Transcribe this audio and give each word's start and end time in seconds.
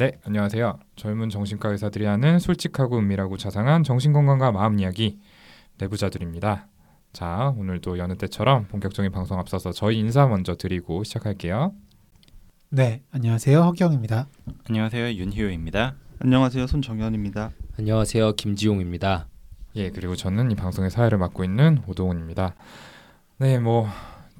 네, 0.00 0.12
안녕하세요. 0.24 0.78
젊은 0.96 1.28
정신과 1.28 1.72
의사들이 1.72 2.06
하는 2.06 2.38
솔직하고 2.38 2.96
은밀하고 3.00 3.36
자상한 3.36 3.84
정신건강과 3.84 4.50
마음 4.50 4.78
이야기 4.78 5.18
내부자들입니다. 5.76 6.68
자, 7.12 7.52
오늘도 7.58 7.98
여느 7.98 8.14
때처럼 8.14 8.66
본격적인 8.68 9.12
방송 9.12 9.38
앞서서 9.38 9.72
저희 9.72 9.98
인사 9.98 10.26
먼저 10.26 10.56
드리고 10.56 11.04
시작할게요. 11.04 11.74
네, 12.70 13.02
안녕하세요. 13.10 13.60
허경입니다. 13.60 14.26
안녕하세요 14.70 15.18
윤희호입니다. 15.18 15.96
안녕하세요 16.20 16.66
손정현입니다. 16.66 17.50
안녕하세요. 17.78 18.32
김지용입니다. 18.36 19.28
예, 19.76 19.90
그리고 19.90 20.16
저는 20.16 20.50
이 20.50 20.54
방송의 20.54 20.88
사회를 20.90 21.18
맡고 21.18 21.44
있는 21.44 21.82
오동훈입니다. 21.86 22.54
네, 23.36 23.58
뭐 23.58 23.86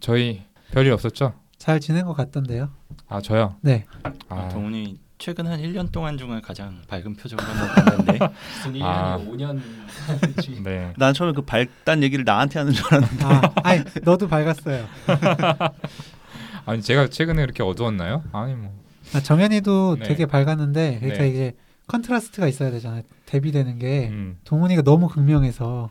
저희 0.00 0.42
별일 0.72 0.92
없었죠? 0.92 1.34
잘 1.58 1.80
지낸 1.80 2.06
것 2.06 2.14
같던데요. 2.14 2.70
아, 3.08 3.20
저요. 3.20 3.56
네, 3.60 3.84
아, 4.30 4.48
동훈이 4.48 5.09
최근 5.20 5.46
한 5.46 5.60
1년 5.60 5.92
동안 5.92 6.16
중에 6.16 6.40
가장 6.42 6.80
밝은 6.88 7.14
표정을 7.14 7.44
한번 7.44 7.68
봤는데 7.84 8.18
무슨 8.56 8.72
1년이 8.72 8.82
아. 8.82 9.18
5년 9.18 9.60
네. 10.64 10.94
난 10.96 11.12
처음에 11.12 11.34
그 11.34 11.42
발단 11.42 12.02
얘기를 12.02 12.24
나한테 12.24 12.58
하는 12.58 12.72
줄 12.72 12.86
알았는데 12.86 13.24
아, 13.26 13.52
아니 13.62 13.84
너도 14.02 14.26
밝았어요. 14.28 14.86
아니 16.64 16.80
제가 16.80 17.08
최근에 17.08 17.42
이렇게 17.42 17.62
어두웠나요? 17.62 18.24
아니 18.32 18.54
뭐. 18.54 18.72
아, 19.14 19.20
정현이도 19.20 19.98
네. 20.00 20.08
되게 20.08 20.24
밝았는데 20.24 21.00
그러니까 21.00 21.24
네. 21.24 21.28
이제 21.28 21.52
contrast가 21.86 22.48
있어야 22.48 22.70
되잖아요. 22.70 23.02
대비되는 23.26 23.78
게 23.78 24.08
음. 24.08 24.38
동훈이가 24.44 24.80
너무 24.82 25.06
극명해서 25.08 25.90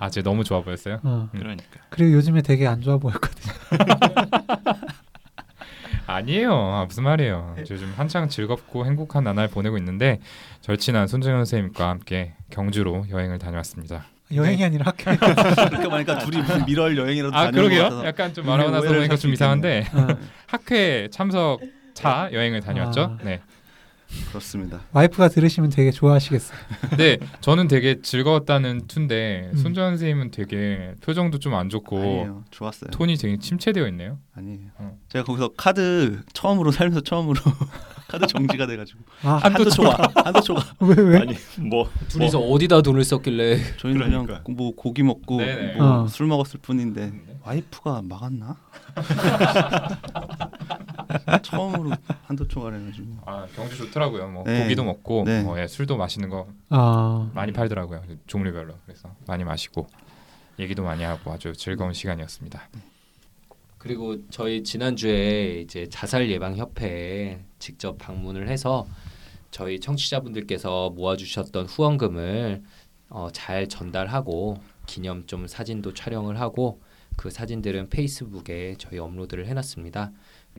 아, 0.00 0.10
제 0.10 0.20
너무 0.20 0.42
좋아 0.42 0.62
보였어요. 0.62 0.98
어. 1.04 1.28
음. 1.32 1.38
그러니까 1.38 1.64
그리고 1.90 2.12
요즘에 2.12 2.42
되게 2.42 2.66
안 2.66 2.80
좋아 2.82 2.98
보였거든요. 2.98 3.52
아니에요. 6.12 6.52
아, 6.52 6.84
무슨 6.86 7.04
말이에요. 7.04 7.54
저 7.66 7.74
요즘 7.74 7.92
한창 7.96 8.28
즐겁고 8.30 8.86
행복한 8.86 9.24
나날 9.24 9.46
보내고 9.46 9.76
있는데 9.76 10.20
절친한 10.62 11.06
손정현 11.06 11.44
선생님과 11.44 11.86
함께 11.88 12.34
경주로 12.50 13.04
여행을 13.10 13.38
다녀왔습니다. 13.38 14.06
여행이 14.34 14.64
아니라 14.64 14.86
학교. 14.86 15.04
그러니까 15.16 15.88
보니까 15.88 16.18
둘이 16.18 16.38
무슨 16.42 16.64
밀월 16.64 16.96
여행이라도 16.96 17.34
아 17.36 17.44
다니는 17.44 17.52
것 17.52 17.56
그러게요. 17.68 17.82
같아서 17.84 18.06
약간 18.06 18.34
좀 18.34 18.46
말하고 18.46 18.70
나서 18.70 18.88
보니까 18.88 19.16
좀 19.16 19.32
이상한데 19.32 19.86
어. 19.92 20.06
학회 20.46 21.08
참석 21.10 21.60
차 21.94 22.28
여행을 22.32 22.60
다녀왔죠. 22.60 23.00
아. 23.02 23.18
네. 23.22 23.40
그렇습니다. 24.28 24.80
와이프가 24.92 25.28
들으시면 25.28 25.70
되게 25.70 25.90
좋아하시겠어요. 25.90 26.58
근데 26.90 27.18
저는 27.40 27.68
되게 27.68 28.00
즐거웠다는 28.00 28.86
투인데 28.86 29.50
음. 29.52 29.56
손정현 29.58 29.92
선생님은 29.92 30.30
되게 30.30 30.92
표정도 31.02 31.38
좀 31.38 31.54
안 31.54 31.68
좋고 31.68 31.98
아니에요. 31.98 32.44
좋았어요. 32.50 32.90
톤이 32.90 33.16
되게 33.16 33.38
침체되어 33.38 33.86
있네요. 33.88 34.18
아니에요. 34.34 34.68
어. 34.78 34.98
제가 35.08 35.24
거기서 35.24 35.50
카드 35.56 36.20
처음으로 36.32 36.70
살면서 36.70 37.00
처음으로 37.00 37.40
카드 38.08 38.26
정지가 38.26 38.66
돼가지고 38.66 39.00
아, 39.22 39.34
한도 39.42 39.68
초과 39.68 39.96
한도 40.24 40.40
초과 40.44 40.62
왜 40.80 40.94
왜? 41.02 41.18
아니 41.18 41.34
뭐 41.58 41.90
둘이서 42.08 42.38
어디다 42.38 42.80
돈을 42.82 43.04
썼길래 43.04 43.76
저희는 43.78 44.00
그냥 44.02 44.24
그러니까. 44.26 44.50
뭐 44.50 44.74
고기 44.74 45.02
먹고 45.02 45.38
네네. 45.38 45.74
뭐 45.76 46.02
어. 46.04 46.06
술 46.08 46.26
먹었을 46.26 46.60
뿐인데 46.60 47.12
와이프가 47.48 48.02
막았나? 48.02 48.56
처음으로 51.42 51.92
한도 52.24 52.46
초과를 52.46 52.80
해가지고 52.80 53.16
아 53.24 53.46
경주 53.56 53.78
좋더라고요. 53.78 54.28
뭐 54.28 54.44
네. 54.44 54.62
고기도 54.62 54.84
먹고 54.84 55.24
네. 55.24 55.42
뭐, 55.42 55.58
예, 55.58 55.66
술도 55.66 55.96
마시는 55.96 56.28
거 56.28 56.46
아, 56.68 57.30
많이 57.34 57.52
팔더라고요. 57.52 58.02
종류별로. 58.26 58.74
그래서 58.84 59.14
많이 59.26 59.44
마시고 59.44 59.86
얘기도 60.58 60.82
많이 60.82 61.02
하고 61.04 61.32
아주 61.32 61.54
즐거운 61.54 61.94
시간이었습니다. 61.94 62.68
그리고 63.78 64.16
저희 64.28 64.62
지난 64.62 64.94
주에 64.94 65.62
이제 65.62 65.88
자살 65.88 66.28
예방 66.30 66.56
협회에 66.56 67.40
직접 67.58 67.96
방문을 67.96 68.48
해서 68.48 68.86
저희 69.50 69.80
청취자분들께서 69.80 70.90
모아주셨던 70.90 71.66
후원금을 71.66 72.62
어, 73.08 73.28
잘 73.32 73.68
전달하고 73.68 74.58
기념 74.84 75.26
좀 75.26 75.46
사진도 75.46 75.94
촬영을 75.94 76.40
하고 76.40 76.82
그 77.18 77.30
사진들은 77.30 77.88
페이스북에 77.88 78.76
저희 78.78 79.00
업로드를 79.00 79.46
해놨습니다. 79.48 80.12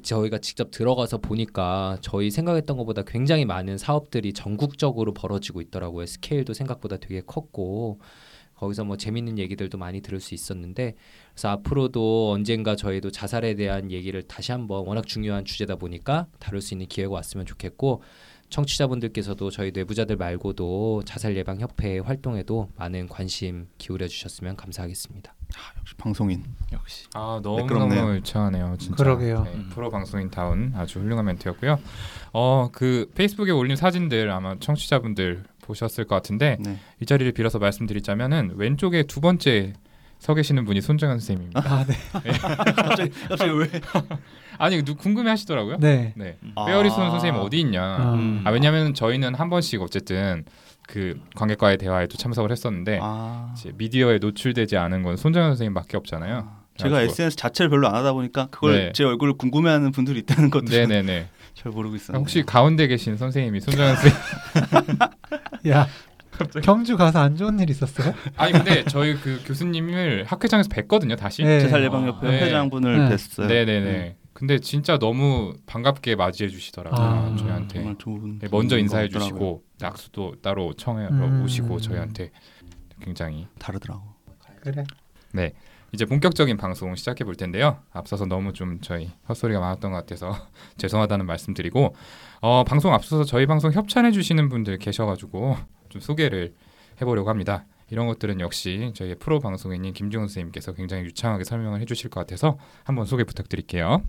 저희가 0.04 0.40
직접 0.40 0.72
들어가서 0.72 1.20
보니까 1.20 1.98
저희 2.02 2.30
생각했던 2.30 2.76
것보다 2.76 3.04
굉장히 3.04 3.46
많은 3.46 3.78
사업들이 3.78 4.34
전국적으로 4.34 5.14
벌어지고 5.14 5.62
있더라고요. 5.62 6.06
스케일도 6.06 6.54
생각보다 6.54 6.98
되게 6.98 7.22
컸고 7.22 8.02
거기서 8.56 8.84
뭐 8.84 8.98
재밌는 8.98 9.40
얘기들도 9.40 9.78
많이 9.78 10.02
들을 10.02 10.20
수 10.20 10.34
있었는데 10.34 10.96
그래서 11.32 11.48
앞으로도 11.48 12.32
언젠가 12.32 12.76
저희도 12.76 13.12
자살에 13.12 13.56
대한 13.56 13.90
얘기를 13.90 14.22
다시 14.22 14.52
한번 14.52 14.86
워낙 14.86 15.08
중요한 15.08 15.46
주제다 15.46 15.78
보니까 15.78 16.28
다룰 16.40 16.62
수 16.62 16.74
있는 16.74 16.88
기회가 16.88 17.14
왔으면 17.14 17.46
좋겠고 17.46 18.04
청취자분들께서도 18.50 19.52
저희 19.52 19.72
뇌부자들 19.72 20.16
말고도 20.16 21.04
자살 21.06 21.36
예방 21.36 21.60
협회 21.60 22.00
활동에도 22.00 22.70
많은 22.76 23.08
관심 23.08 23.68
기울여 23.78 24.08
주셨으면 24.08 24.56
감사하겠습니다. 24.56 25.34
역시 25.80 25.96
방송인 25.96 26.44
역시 26.72 27.08
아 27.14 27.40
너무. 27.42 27.66
너무 27.66 28.16
유창하네요. 28.16 28.76
진짜. 28.80 29.04
그러게요. 29.04 29.44
네, 29.44 29.54
음. 29.54 29.70
프로 29.72 29.90
방송인 29.90 30.30
다운 30.30 30.74
아주 30.76 31.00
훌륭한 31.00 31.26
멘트였고요. 31.26 31.80
어그 32.32 33.12
페이스북에 33.16 33.52
올린 33.52 33.76
사진들 33.76 34.30
아마 34.30 34.58
청취자분들 34.60 35.44
보셨을 35.62 36.06
것 36.06 36.16
같은데 36.16 36.58
네. 36.60 36.78
이 37.02 37.06
자리를 37.06 37.32
빌어서 37.32 37.60
말씀드리자면은 37.60 38.54
왼쪽에 38.56 39.04
두 39.04 39.22
번째 39.22 39.74
서 40.20 40.34
계시는 40.34 40.66
분이 40.66 40.82
손정현 40.82 41.20
선생님입니다. 41.20 41.62
아, 41.64 41.86
네, 41.86 41.96
갑자기 42.76 43.10
갑자기 43.30 43.52
왜 43.52 43.68
아니 44.60 44.84
누 44.84 44.96
궁금해 44.96 45.30
하시더라고요. 45.32 45.78
네. 45.80 46.14
네. 46.16 46.38
아. 46.56 46.66
페어리스원 46.66 47.12
선생님 47.12 47.42
어디 47.42 47.60
있냐. 47.62 47.82
아, 47.82 48.14
음. 48.14 48.42
아 48.46 48.52
왜냐하면 48.52 48.94
저희는 48.94 49.34
한 49.36 49.50
번씩 49.50 49.82
어쨌든 49.82 50.44
그 50.88 51.20
관객과의 51.36 51.78
대화에도 51.78 52.18
참석을 52.18 52.52
했었는데 52.52 53.00
아. 53.02 53.54
이제 53.58 53.72
미디어에 53.78 54.18
노출되지 54.20 54.78
않은 54.78 55.02
건 55.04 55.18
손정현 55.18 55.52
선생님밖에 55.52 55.98
없잖아요. 55.98 56.50
제가 56.78 56.98
그래가지고- 56.98 57.10
SNS 57.10 57.36
자체를 57.38 57.70
별로 57.70 57.88
안 57.88 57.96
하다 57.96 58.14
보니까 58.14 58.48
그걸 58.52 58.74
네. 58.74 58.92
제 58.94 59.04
얼굴을 59.04 59.34
궁금해하는 59.34 59.92
분들이 59.92 60.20
있다는 60.20 60.50
것도 60.50 60.66
네네네. 60.70 61.28
잘 61.56 61.72
모르고 61.72 61.96
있었는데 61.96 62.20
혹시 62.20 62.44
가운데 62.44 62.88
계신 62.88 63.18
선생님이 63.18 63.60
손정현 63.62 63.96
선생님 63.96 65.00
야, 65.70 65.88
경주 66.64 66.96
가서 66.96 67.20
안 67.20 67.36
좋은 67.36 67.60
일 67.60 67.70
있었어요? 67.70 68.14
아니 68.38 68.54
근데 68.54 68.86
저희 68.86 69.16
그 69.16 69.42
교수님을 69.46 70.24
학회장에서 70.26 70.70
뵀거든요 70.70 71.18
다시. 71.18 71.44
네. 71.44 71.60
재살예방협회 71.60 72.28
네. 72.30 72.42
회장분을 72.46 73.10
네. 73.10 73.16
뵀어요. 73.16 73.48
네네네. 73.48 74.16
근데 74.40 74.58
진짜 74.58 74.98
너무 74.98 75.54
반갑게 75.66 76.16
맞이해 76.16 76.50
주시더라고요 76.50 77.06
아. 77.06 77.36
저희한테. 77.38 77.80
정말 77.80 77.98
좋은 77.98 78.40
네, 78.40 78.48
먼저 78.50 78.78
인사해. 78.78 79.10
주시고 79.10 79.64
약수도 79.82 80.36
따로 80.42 80.72
청해 80.74 81.08
음. 81.08 81.44
오시고 81.44 81.82
저희한테 81.82 82.32
굉장히 83.02 83.48
다르더라고. 83.60 84.02
그래. 84.62 84.86
네 85.34 85.52
이제 85.92 86.06
본격적인 86.06 86.56
방송 86.56 86.96
시작해 86.96 87.26
볼 87.26 87.36
텐데요. 87.36 87.80
앞서서 87.92 88.26
너무 88.26 88.54
좀 88.54 88.80
저희 88.80 89.12
헛소리가 89.28 89.60
많았던 89.60 89.92
것 89.92 89.98
같아서 89.98 90.34
죄송하다는 90.78 91.26
말씀드리고 91.26 91.94
어, 92.40 92.64
방송 92.64 92.94
앞서서 92.94 93.26
저희 93.26 93.46
방송 93.46 93.74
협찬해 93.74 94.12
주시는 94.12 94.48
분들 94.48 94.78
계셔가지고 94.78 95.58
좀 95.90 96.00
소개를 96.00 96.54
해보려고 97.02 97.30
합니다. 97.30 97.66
이런 97.92 98.08
것들은 98.08 98.40
역시 98.40 98.94
저희 98.96 99.16
프로 99.16 99.40
방송인인 99.40 99.94
김지훈 99.94 100.28
선생님께서 100.28 100.74
굉장히 100.74 101.04
유창하게 101.04 101.44
설명을 101.44 101.82
해주실 101.82 102.10
것 102.10 102.22
같아서 102.22 102.58
한번 102.86 103.06
소개 103.06 103.26
부탁드릴게요. 103.26 104.04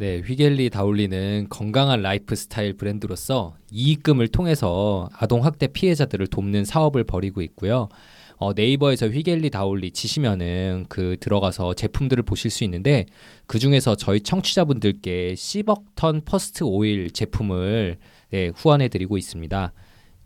네, 0.00 0.20
휘겔리 0.20 0.70
다울리는 0.70 1.48
건강한 1.50 2.02
라이프 2.02 2.36
스타일 2.36 2.74
브랜드로서 2.74 3.56
이익금을 3.72 4.28
통해서 4.28 5.08
아동 5.12 5.44
학대 5.44 5.66
피해자들을 5.66 6.28
돕는 6.28 6.64
사업을 6.64 7.02
벌이고 7.02 7.42
있고요. 7.42 7.88
어, 8.36 8.52
네이버에서 8.52 9.08
휘겔리 9.08 9.50
다울리 9.50 9.90
치시면은 9.90 10.86
그 10.88 11.16
들어가서 11.18 11.74
제품들을 11.74 12.22
보실 12.22 12.48
수 12.52 12.62
있는데 12.62 13.06
그 13.48 13.58
중에서 13.58 13.96
저희 13.96 14.20
청취자분들께 14.20 15.34
Sea 15.34 15.82
Buckthorn 15.96 16.20
First 16.24 16.62
Oil 16.62 17.10
제품을 17.10 17.98
네, 18.30 18.52
후원해드리고 18.54 19.18
있습니다. 19.18 19.72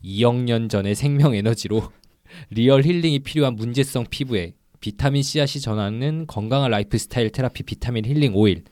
2억 0.04 0.34
년 0.42 0.68
전의 0.68 0.94
생명 0.94 1.34
에너지로 1.34 1.82
real 2.50 2.82
healing이 2.82 3.20
필요한 3.20 3.56
문제성 3.56 4.04
피부에 4.10 4.52
비타민 4.80 5.22
씨앗이 5.22 5.62
전하는 5.62 6.26
건강한 6.26 6.70
lifestyle 6.70 7.30
therapy 7.30 7.62
비타민 7.62 8.04
힐링 8.04 8.36
오일 8.36 8.64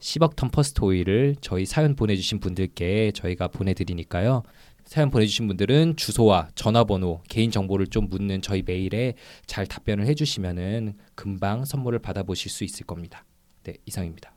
Sea 0.00 0.34
Buckthorn 0.34 0.50
First 0.50 0.82
Oil을 0.82 1.36
저희 1.40 1.66
사연 1.66 1.94
보내주신 1.94 2.40
분들께 2.40 3.12
저희가 3.12 3.48
보내드리니까요. 3.48 4.42
사연 4.84 5.10
보내주신 5.10 5.46
분들은 5.46 5.96
주소와 5.96 6.48
전화번호, 6.54 7.22
개인 7.28 7.50
정보를 7.50 7.86
좀 7.86 8.08
묻는 8.08 8.42
저희 8.42 8.62
메일에 8.66 9.14
잘 9.46 9.66
답변을 9.66 10.06
해주시면은 10.06 10.94
금방 11.14 11.64
선물을 11.64 11.98
받아보실 12.00 12.50
수 12.50 12.64
있을 12.64 12.86
겁니다. 12.86 13.24
네, 13.62 13.74
이상입니다. 13.86 14.32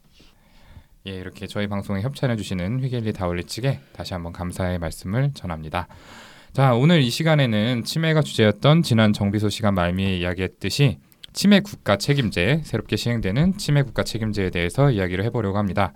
예, 1.07 1.12
이렇게 1.12 1.48
저희 1.48 1.68
방송에 1.68 2.01
협찬해 2.01 2.36
주시는 2.36 2.81
휘겔리 2.81 3.13
다울리 3.13 3.44
측에 3.44 3.80
다시 3.94 4.13
한번 4.13 4.31
감사의 4.31 4.80
말씀을 4.80 5.31
전합니다. 5.33 5.88
자, 6.54 6.75
오늘 6.75 7.01
이 7.01 7.10
시간에는 7.10 7.83
치매가 7.83 8.21
주제였던 8.21 8.83
지난 8.83 9.12
정비소 9.12 9.50
시간 9.50 9.74
말미에 9.74 10.18
이야기했듯이 10.19 11.00
치매 11.33 11.59
국가 11.59 11.97
책임제, 11.97 12.62
새롭게 12.63 12.95
시행되는 12.95 13.57
치매 13.57 13.81
국가 13.81 14.03
책임제에 14.03 14.51
대해서 14.51 14.91
이야기를 14.91 15.25
해보려고 15.25 15.57
합니다. 15.57 15.94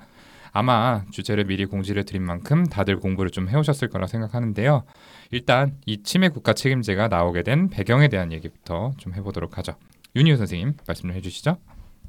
아마 0.51 1.05
주제를 1.11 1.45
미리 1.45 1.65
공지를 1.65 2.03
드린 2.03 2.23
만큼 2.23 2.65
다들 2.65 2.99
공부를 2.99 3.29
좀 3.29 3.47
해오셨을 3.47 3.89
거라 3.89 4.07
생각하는데요. 4.07 4.83
일단 5.29 5.77
이 5.85 6.01
치매 6.01 6.29
국가 6.29 6.53
책임제가 6.53 7.09
나오게 7.09 7.43
된 7.43 7.69
배경에 7.69 8.07
대한 8.07 8.31
얘기부터 8.31 8.93
좀 8.97 9.13
해보도록 9.13 9.57
하죠. 9.59 9.75
윤희우 10.15 10.37
선생님 10.37 10.73
말씀 10.87 11.03
좀 11.03 11.11
해주시죠. 11.11 11.57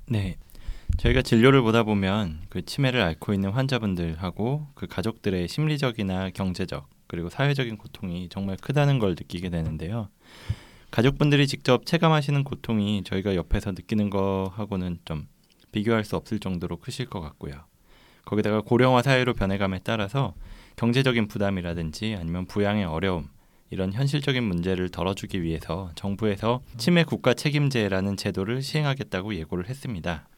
네. 0.07 0.37
저희가 0.97 1.21
진료를 1.21 1.61
보다 1.61 1.83
보면 1.83 2.41
그 2.49 2.65
치매를 2.65 3.03
앓고 3.03 3.35
있는 3.35 3.51
환자분들하고 3.51 4.69
그 4.75 4.87
가족들의 4.87 5.47
심리적이나 5.47 6.31
경제적 6.31 6.89
그리고 7.07 7.29
사회적인 7.29 7.77
고통이 7.77 8.31
정말 8.31 8.57
크다는 8.57 8.99
걸 8.99 9.11
느끼게 9.11 9.51
되는데요. 9.51 10.09
가족분들이 10.91 11.47
직접 11.47 11.85
체감하시는 11.87 12.45
고통이 12.45 13.03
저희가 13.05 13.35
옆에서 13.35 13.73
느끼는 13.73 14.11
거하고는 14.11 14.99
좀 15.05 15.29
비교할 15.71 16.05
수 16.05 16.17
없을 16.17 16.39
정도로 16.39 16.79
크실 16.79 17.07
것 17.07 17.21
같고요. 17.21 17.55
거기다가 18.25 18.61
고령화 18.63 19.03
사회로 19.03 19.35
변해감에 19.35 19.81
따라서 19.85 20.35
경제적인 20.77 21.29
부담이라든지 21.29 22.17
아니면 22.19 22.47
부양의 22.47 22.85
어려움 22.85 23.29
이런 23.71 23.93
현실적인 23.93 24.45
문제를 24.45 24.89
덜어주기 24.89 25.43
위해서 25.43 25.91
정부에서 25.95 26.63
치매 26.79 27.05
국가 27.05 27.35
책임제라는 27.35 28.17
제도를 28.17 28.63
시행하겠다고 28.63 29.35
예고를 29.35 29.69
했습니다. 29.69 30.29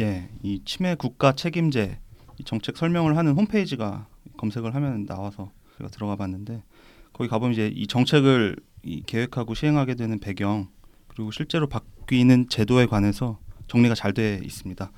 예, 0.00 0.28
이 0.42 0.60
치매 0.64 0.96
국가 0.96 1.32
책임제 1.32 1.98
이 2.38 2.44
정책 2.44 2.76
설명을 2.76 3.16
하는 3.16 3.34
홈페이지가 3.34 4.08
검색을 4.36 4.74
하면 4.74 5.06
나와서 5.06 5.52
제가 5.78 5.90
들어가 5.90 6.16
봤는데 6.16 6.64
거기 7.12 7.30
가보면 7.30 7.52
이제 7.52 7.70
이 7.72 7.86
정책을 7.86 8.56
이 8.84 9.02
계획하고 9.06 9.54
시행하게 9.54 9.94
되는 9.94 10.18
배경 10.18 10.68
그리고 11.08 11.30
실제로 11.30 11.66
바뀌는 11.68 12.48
제도에 12.48 12.86
관해서 12.86 13.38
정리가 13.68 13.94
잘 13.94 14.12
돼 14.12 14.40
있습니다. 14.44 14.90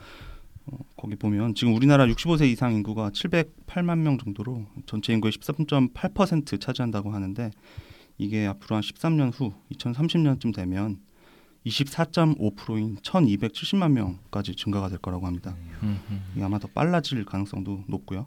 어, 0.66 0.78
거기 0.96 1.14
보면 1.14 1.54
지금 1.54 1.74
우리나라 1.74 2.04
65세 2.06 2.48
이상 2.50 2.74
인구가 2.74 3.10
708만 3.10 3.98
명 3.98 4.18
정도로 4.18 4.66
전체 4.86 5.12
인구의 5.12 5.32
13.8% 5.32 6.60
차지한다고 6.60 7.12
하는데 7.12 7.50
이게 8.18 8.46
앞으로 8.46 8.76
한 8.76 8.82
13년 8.82 9.30
후 9.32 9.52
2030년쯤 9.72 10.54
되면 10.54 10.98
24.5%인 11.66 12.96
1,270만 12.96 13.92
명까지 13.92 14.54
증가가 14.56 14.88
될 14.88 14.98
거라고 14.98 15.26
합니다. 15.26 15.56
이게 16.34 16.44
아마 16.44 16.58
더 16.58 16.68
빨라질 16.68 17.24
가능성도 17.24 17.84
높고요. 17.88 18.26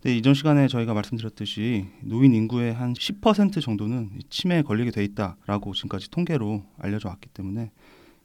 근데 0.00 0.16
이전 0.16 0.34
시간에 0.34 0.68
저희가 0.68 0.94
말씀드렸듯이 0.94 1.86
노인 2.02 2.34
인구의 2.34 2.74
한 2.74 2.92
10% 2.92 3.60
정도는 3.60 4.10
이 4.18 4.22
치매에 4.28 4.62
걸리게 4.62 4.90
돼 4.90 5.02
있다라고 5.04 5.72
지금까지 5.74 6.10
통계로 6.10 6.64
알려져 6.78 7.08
왔기 7.08 7.28
때문에 7.30 7.70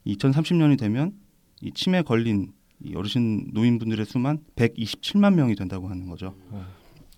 2030년이 0.05 0.77
되면 0.77 1.13
이 1.61 1.71
치매에 1.71 2.01
걸린 2.01 2.53
이 2.83 2.95
어르신 2.95 3.51
노인분들의 3.53 4.05
수만 4.05 4.39
127만 4.55 5.35
명이 5.35 5.55
된다고 5.55 5.87
하는 5.87 6.07
거죠. 6.07 6.35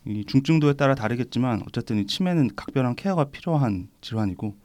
이 0.05 0.25
중증도에 0.25 0.73
따라 0.73 0.95
다르겠지만 0.95 1.63
어쨌든 1.67 1.97
이 1.97 2.05
치매는 2.05 2.51
각별한 2.55 2.95
케어가 2.95 3.25
필요한 3.25 3.87
질환이고 4.01 4.55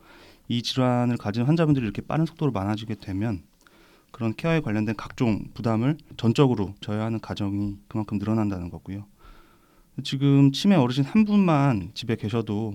이 0.48 0.62
질환을 0.62 1.16
가진 1.16 1.44
환자분들이 1.44 1.84
이렇게 1.84 2.02
빠른 2.02 2.26
속도로 2.26 2.50
많아지게 2.52 2.96
되면 2.96 3.42
그런 4.10 4.34
케어에 4.34 4.60
관련된 4.60 4.96
각종 4.96 5.44
부담을 5.54 5.96
전적으로 6.16 6.74
져야 6.80 7.04
하는 7.04 7.20
가정이 7.20 7.76
그만큼 7.86 8.18
늘어난다는 8.18 8.70
거고요. 8.70 9.06
지금 10.04 10.52
치매 10.52 10.76
어르신 10.76 11.04
한 11.04 11.24
분만 11.24 11.90
집에 11.94 12.16
계셔도 12.16 12.74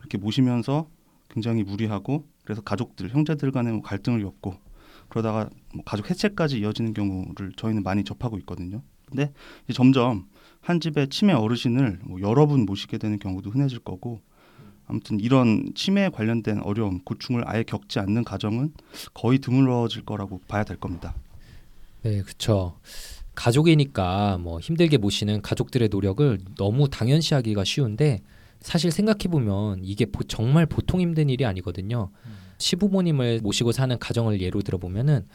이렇게 0.00 0.18
모시면서 0.18 0.88
굉장히 1.28 1.62
무리하고 1.62 2.26
그래서 2.44 2.62
가족들 2.62 3.10
형제들 3.10 3.50
간의 3.50 3.72
뭐 3.72 3.82
갈등을 3.82 4.22
겪고 4.22 4.54
그러다가 5.08 5.50
뭐 5.74 5.84
가족 5.84 6.10
해체까지 6.10 6.58
이어지는 6.58 6.94
경우를 6.94 7.52
저희는 7.56 7.82
많이 7.82 8.04
접하고 8.04 8.38
있거든요. 8.38 8.82
근데 9.06 9.32
점점 9.72 10.26
한 10.60 10.80
집에 10.80 11.06
치매 11.06 11.32
어르신을 11.32 12.00
뭐 12.04 12.20
여러 12.20 12.46
분 12.46 12.64
모시게 12.64 12.98
되는 12.98 13.18
경우도 13.18 13.50
흔해질 13.50 13.80
거고 13.80 14.20
아무튼 14.86 15.20
이런 15.20 15.72
치매에 15.74 16.10
관련된 16.10 16.60
어려움, 16.62 17.00
고충을 17.00 17.42
아예 17.46 17.62
겪지 17.62 17.98
않는 18.00 18.24
가정은 18.24 18.72
거의 19.14 19.38
드물어질 19.38 20.04
거라고 20.04 20.40
봐야 20.46 20.64
될 20.64 20.76
겁니다. 20.78 21.14
네, 22.02 22.20
그렇죠. 22.22 22.78
가족이니까 23.34 24.38
뭐 24.38 24.60
힘들게 24.60 24.96
모시는 24.96 25.42
가족들의 25.42 25.88
노력을 25.90 26.38
너무 26.56 26.88
당연시하기가 26.88 27.64
쉬운데 27.64 28.22
사실 28.60 28.90
생각해 28.90 29.28
보면 29.30 29.80
이게 29.82 30.06
보- 30.06 30.24
정말 30.24 30.66
보통 30.66 31.00
힘든 31.00 31.28
일이 31.28 31.44
아니거든요. 31.44 32.10
시부모님을 32.58 33.40
모시고 33.42 33.72
사는 33.72 33.98
가정을 33.98 34.40
예로 34.40 34.62
들어보면은 34.62 35.26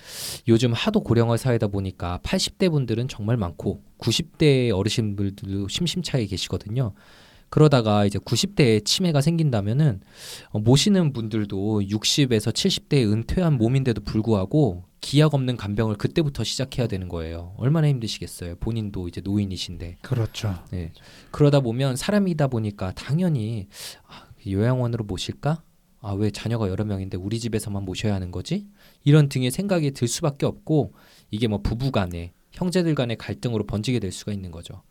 요즘 0.48 0.74
하도 0.74 1.02
고령화 1.02 1.38
사회다 1.38 1.68
보니까 1.68 2.20
80대 2.24 2.72
분들은 2.72 3.08
정말 3.08 3.38
많고 3.38 3.84
90대 4.00 4.76
어르신분들도 4.76 5.68
심심차게 5.68 6.26
계시거든요. 6.28 6.94
그러다가 7.50 8.06
이제 8.06 8.20
90대에 8.20 8.86
치매가 8.86 9.22
생긴다면은 9.22 10.02
어, 10.52 10.60
모시는 10.60 11.14
분들도 11.14 11.82
60에서 11.82 12.52
70대에 12.54 13.12
은퇴한 13.12 13.58
몸인데도 13.58 14.02
불구하고 14.02 14.86
기약 15.02 15.34
없는 15.34 15.58
간병을 15.58 15.96
그때부터 15.96 16.44
시작해야 16.44 16.88
되는 16.88 17.08
거예요. 17.08 17.54
얼마나 17.58 17.88
힘드시겠어요. 17.88 18.56
본인도 18.58 19.08
이제 19.08 19.22
노인이신데. 19.22 19.98
그렇죠. 20.02 20.56
네. 20.72 20.92
그러다 21.32 21.62
보면 21.62 21.96
사람이다 21.96 22.48
보니까 22.48 22.92
당연히 22.94 23.68
아, 24.08 24.28
요양원으로 24.48 25.06
모실까? 25.06 25.64
아, 26.02 26.14
왜 26.14 26.32
자녀가 26.32 26.70
여러 26.70 26.86
명인데 26.86 27.18
우리 27.18 27.40
집에서만 27.40 27.84
모셔야 27.84 28.14
하는 28.14 28.32
거지? 28.32 28.68
이런 29.04 29.30
등의 29.30 29.52
생각이 29.52 29.92
들 29.92 30.08
수밖에 30.08 30.46
없고 30.46 30.94
이게 31.32 31.48
뭐 31.48 31.62
부부 31.62 31.92
간에 31.92 32.34
형제들 32.52 32.96
간의 32.96 33.18
갈등으로 33.18 33.66
번지게 33.66 34.00
될 34.00 34.12
수가 34.12 34.32
있는 34.32 34.52
거죠. 34.52 34.84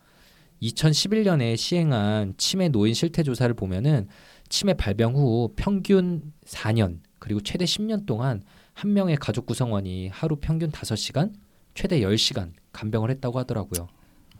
2011년에 0.62 1.56
시행한 1.56 2.34
치매 2.36 2.68
노인 2.68 2.94
실태 2.94 3.22
조사를 3.22 3.54
보면은 3.54 4.08
치매 4.48 4.74
발병 4.74 5.14
후 5.14 5.52
평균 5.56 6.32
4년 6.44 7.00
그리고 7.18 7.40
최대 7.40 7.64
10년 7.64 8.06
동안 8.06 8.42
한 8.78 8.92
명의 8.92 9.16
가족 9.16 9.44
구성원이 9.46 10.06
하루 10.06 10.36
평균 10.36 10.70
5시간, 10.70 11.32
최대 11.74 11.98
10시간 12.00 12.52
간병을 12.70 13.10
했다고 13.10 13.36
하더라고요. 13.40 13.88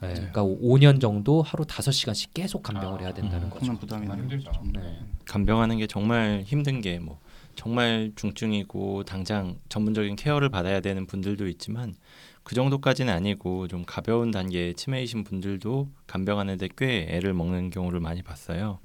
네, 0.01 0.13
그러니까 0.15 0.45
5년 0.45 1.01
정도 1.01 1.43
하루 1.43 1.65
5시간씩 1.65 2.29
계속 2.35 2.63
간병을 2.63 3.01
해야 3.01 3.13
된다는 3.13 3.49
음, 3.49 3.51
거죠. 3.51 3.77
부담이네요. 3.77 4.17
힘들죠. 4.17 4.53
좀. 4.53 4.73
네. 4.73 5.01
간병하는 5.25 5.79
게 5.79 5.89
정말 5.89 6.43
힘든 6.47 6.81
게 6.81 7.01
뭐 7.01 7.19
정말 7.57 8.13
중증이고 8.15 9.03
당장 9.03 9.59
전문적인 9.69 10.15
케어를 10.15 10.49
받아야 10.51 10.81
되는 10.81 11.05
분들도 11.05 11.49
있지만 11.49 11.97
그 12.45 12.55
정도까지는 12.55 13.13
아니고 13.13 13.67
좀 13.67 13.83
가벼운 13.85 14.31
단계의 14.31 14.75
치매이신 14.75 15.25
분들도 15.25 15.89
간병하는데 16.07 16.69
꽤 16.79 17.09
애를 17.11 17.35
먹는 17.35 17.71
경우를 17.71 17.99
많이 17.99 18.23
봤어요. 18.23 18.79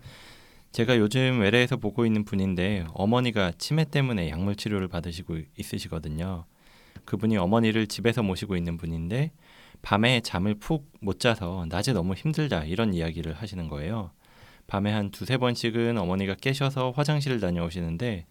제가 0.74 0.98
요즘 0.98 1.40
외래에서 1.40 1.78
보고 1.78 2.04
있는 2.04 2.26
분인데 2.26 2.88
어머니가 2.96 3.52
치매 3.60 3.86
때문에 3.86 4.32
약물 4.32 4.56
치료를 4.56 4.88
받으시고 4.88 5.38
있으시거든요. 5.56 6.46
그분이 7.06 7.38
어머니를 7.38 7.86
집에서 7.86 8.24
모시고 8.24 8.58
있는 8.58 8.78
분인데 8.78 9.34
밤에 9.84 10.22
잠을 10.22 10.56
푹 10.56 10.92
못 11.00 11.20
자서 11.20 11.68
낮에 11.70 11.94
너무 11.94 12.16
힘들다 12.16 12.64
이런 12.64 12.96
이야기를 12.96 13.34
하시는 13.34 13.68
거예요. 13.68 14.10
밤에 14.66 14.92
한 14.92 15.12
두세 15.12 15.38
번씩은 15.38 15.96
어머니가 16.00 16.34
깨셔서 16.34 16.90
화장실을 16.96 17.40
다녀오시는데 17.40 18.26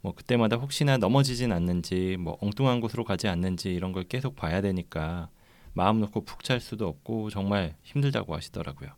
뭐 0.00 0.14
그때마다 0.14 0.56
혹시나 0.56 0.96
넘어지진 0.96 1.52
않는지 1.52 2.16
뭐 2.18 2.38
엉뚱한 2.40 2.80
곳으로 2.80 3.04
가지 3.04 3.28
않는지 3.28 3.70
이런 3.70 3.92
걸 3.92 4.04
계속 4.04 4.34
봐야 4.34 4.62
되니까 4.62 5.28
마음 5.74 6.00
놓고 6.00 6.24
푹 6.24 6.42
잘 6.42 6.58
수도 6.58 6.88
없고 6.88 7.28
정말 7.28 7.74
힘들다고 7.82 8.34
하시더라고요. 8.34 8.88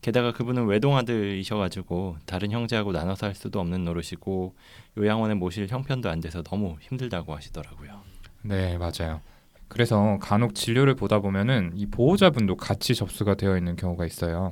게다가 0.00 0.32
그분은 0.32 0.66
외동아들이셔가지고 0.66 2.16
다른 2.24 2.50
형제하고 2.50 2.92
나눠서 2.92 3.26
할 3.26 3.34
수도 3.34 3.60
없는 3.60 3.84
노릇이고 3.84 4.54
요양원에 4.98 5.34
모실 5.34 5.66
형편도 5.68 6.08
안 6.08 6.20
돼서 6.20 6.42
너무 6.42 6.76
힘들다고 6.80 7.34
하시더라고요. 7.34 8.00
네, 8.42 8.78
맞아요. 8.78 9.20
그래서 9.68 10.18
간혹 10.20 10.54
진료를 10.54 10.94
보다 10.94 11.20
보면은 11.20 11.72
이 11.76 11.86
보호자분도 11.86 12.56
같이 12.56 12.94
접수가 12.94 13.34
되어 13.34 13.56
있는 13.56 13.76
경우가 13.76 14.06
있어요. 14.06 14.50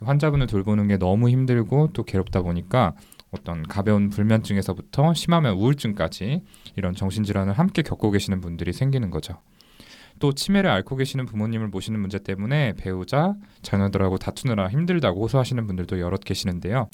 환자분을 0.00 0.46
돌보는 0.46 0.88
게 0.88 0.96
너무 0.96 1.28
힘들고 1.28 1.90
또 1.92 2.04
괴롭다 2.04 2.42
보니까 2.42 2.94
어떤 3.30 3.62
가벼운 3.64 4.10
불면증에서부터 4.10 5.12
심하면 5.14 5.54
우울증까지 5.56 6.42
이런 6.76 6.94
정신질환을 6.94 7.52
함께 7.52 7.82
겪고 7.82 8.10
계시는 8.12 8.40
분들이 8.40 8.72
생기는 8.72 9.10
거죠. 9.10 9.38
또 10.18 10.32
치매를 10.32 10.70
앓고 10.70 10.96
계시는 10.96 11.26
부모님을 11.26 11.68
모시는 11.68 12.00
문제 12.00 12.18
때문에 12.18 12.74
배우자, 12.74 13.34
자녀들하고 13.62 14.18
다투느라 14.18 14.68
힘들다고 14.68 15.22
호소하시는 15.22 15.66
분들도 15.66 16.00
여럿 16.00 16.20
계시는데요. 16.24 16.88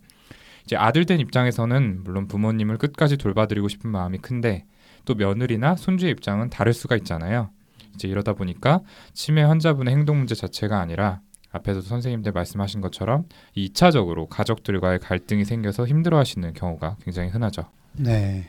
이제 0.65 0.77
아들 0.77 1.07
된 1.07 1.21
입장에서는 1.21 2.05
물론 2.05 2.29
부모님을 2.29 2.79
끝까지 2.79 3.17
돌봐드리고 3.17 3.69
싶은 3.69 3.91
마음이 3.91 4.19
큰데 4.19 4.65
또 5.05 5.15
며느리나 5.15 5.77
손주의 5.77 6.13
입장은 6.13 6.51
다를 6.51 6.73
수가 6.73 6.97
있잖아요. 6.97 7.51
이제 7.95 8.09
이러다 8.09 8.35
보니까 8.35 8.81
치매 9.13 9.43
환자분의 9.43 9.95
행동 9.95 10.19
문제 10.19 10.35
자체가 10.35 10.79
아니라 10.79 11.21
앞에서 11.53 11.81
선생님들 11.81 12.33
말씀하신 12.33 12.81
것처럼 12.81 13.25
2차적으로 13.57 14.29
가족들과의 14.29 15.01
갈등이 15.01 15.45
생겨서 15.45 15.87
힘들어하시는 15.87 16.53
경우가 16.53 16.97
굉장히 17.03 17.31
흔하죠. 17.31 17.65
네. 17.93 18.47